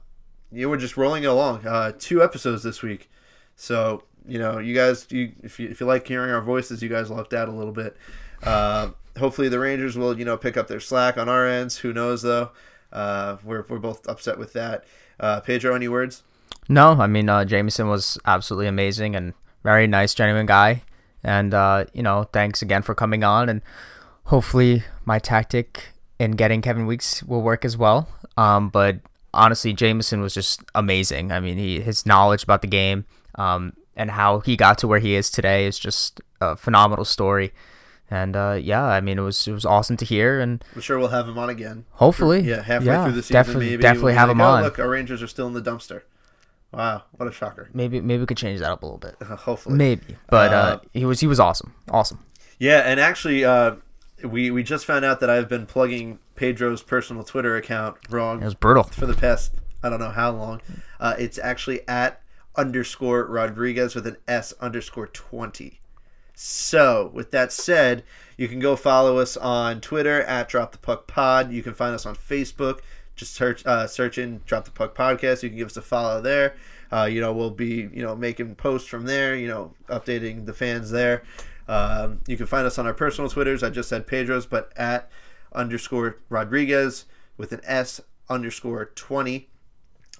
[0.50, 1.64] you know, we're just rolling along.
[1.64, 3.08] Uh, two episodes this week,
[3.54, 6.88] so you know, you guys, you, if you if you like hearing our voices, you
[6.88, 7.96] guys lucked out a little bit.
[8.42, 11.78] Uh, hopefully, the Rangers will you know pick up their slack on our ends.
[11.78, 12.50] Who knows though?
[12.92, 14.84] Uh, we're we're both upset with that.
[15.20, 16.22] Uh, Pedro, any words?
[16.68, 20.82] No, I mean uh, Jamison was absolutely amazing and very nice, genuine guy.
[21.22, 23.48] And uh, you know, thanks again for coming on.
[23.48, 23.62] And
[24.24, 28.08] hopefully, my tactic in getting Kevin Weeks will work as well.
[28.36, 29.00] Um, but
[29.32, 31.32] honestly, Jamison was just amazing.
[31.32, 33.04] I mean, he his knowledge about the game
[33.36, 37.52] um, and how he got to where he is today is just a phenomenal story.
[38.10, 40.98] And uh, yeah, I mean, it was it was awesome to hear, and I'm sure
[40.98, 41.86] we'll have him on again.
[41.92, 44.44] hopefully, Yeah, halfway yeah, through the season, definitely, maybe definitely we'll have like, him oh,
[44.44, 44.62] on.
[44.62, 46.02] Look, our Rangers are still in the dumpster.
[46.72, 47.70] Wow, what a shocker!
[47.72, 49.14] Maybe maybe we could change that up a little bit.
[49.22, 52.18] hopefully, Maybe, but uh, Uh, he was he was awesome, awesome.
[52.58, 53.76] Yeah, and actually, uh,
[54.22, 58.44] we we just found out that I've been plugging Pedro's personal Twitter account wrong It
[58.44, 58.82] was brutal.
[58.84, 59.52] for the past
[59.82, 60.60] I don't know how long.
[60.98, 62.20] Uh, it's actually at
[62.56, 65.80] underscore Rodriguez with an S underscore twenty.
[66.34, 68.02] So, with that said,
[68.36, 71.52] you can go follow us on Twitter at Drop the Puck Pod.
[71.52, 72.80] You can find us on Facebook.
[73.14, 75.42] Just search uh, search in Drop the Puck Podcast.
[75.42, 76.56] You can give us a follow there.
[76.90, 79.36] Uh, you know, we'll be you know making posts from there.
[79.36, 81.22] You know, updating the fans there.
[81.68, 83.62] Um, you can find us on our personal Twitters.
[83.62, 85.08] I just said Pedro's, but at
[85.52, 87.04] underscore Rodriguez
[87.36, 89.48] with an S underscore twenty.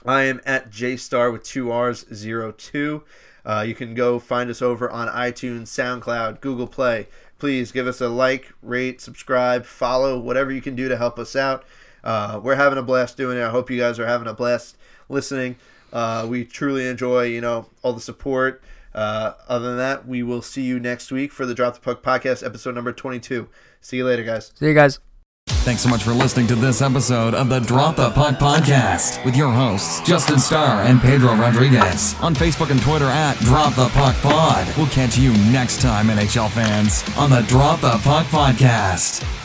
[0.05, 3.05] I am at JStar with two R's zero two.
[3.45, 7.09] Uh, you can go find us over on iTunes, SoundCloud, Google Play.
[7.39, 11.37] Please give us a like, rate, subscribe, follow, whatever you can do to help us
[11.37, 11.65] out.
[12.03, 13.43] Uh, we're having a blast doing it.
[13.43, 14.77] I hope you guys are having a blast
[15.09, 15.57] listening.
[15.93, 18.63] Uh, we truly enjoy, you know, all the support.
[18.95, 22.03] Uh, other than that, we will see you next week for the Drop the Puck
[22.03, 23.49] podcast, episode number 22.
[23.81, 24.53] See you later, guys.
[24.55, 25.01] See you guys.
[25.49, 29.37] Thanks so much for listening to this episode of the Drop the Puck Podcast with
[29.37, 32.15] your hosts, Justin Starr and Pedro Rodriguez.
[32.21, 34.67] On Facebook and Twitter at Drop the Puck Pod.
[34.77, 39.44] We'll catch you next time, NHL fans, on the Drop the Puck Podcast.